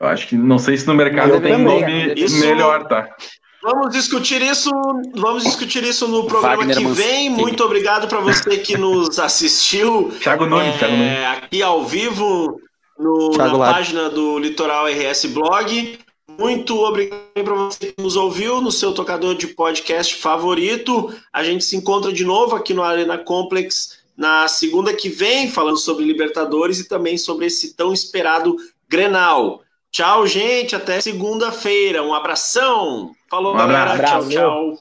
[0.00, 3.14] Eu acho que não sei se no mercado tem nome isso, melhor, tá?
[3.62, 4.70] Vamos discutir isso,
[5.14, 7.28] vamos discutir isso no programa Wagner que vem.
[7.28, 10.10] Muito obrigado para você que nos assistiu.
[10.18, 11.26] Thiago Nunes, é, Thiago Nunes.
[11.36, 12.58] Aqui ao vivo
[13.00, 13.74] no, na Lado.
[13.74, 15.98] página do Litoral RS Blog.
[16.38, 21.12] Muito obrigado para você que nos ouviu no seu tocador de podcast favorito.
[21.32, 25.78] A gente se encontra de novo aqui no Arena Complex na segunda que vem, falando
[25.78, 28.56] sobre Libertadores e também sobre esse tão esperado
[28.88, 29.62] Grenal.
[29.90, 30.76] Tchau, gente.
[30.76, 32.02] Até segunda-feira.
[32.02, 33.12] Um abração.
[33.28, 33.98] Falou, um galera.
[33.98, 34.78] Tchau, tchau.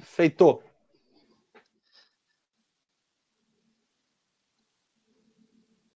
[0.00, 0.69] Feitou.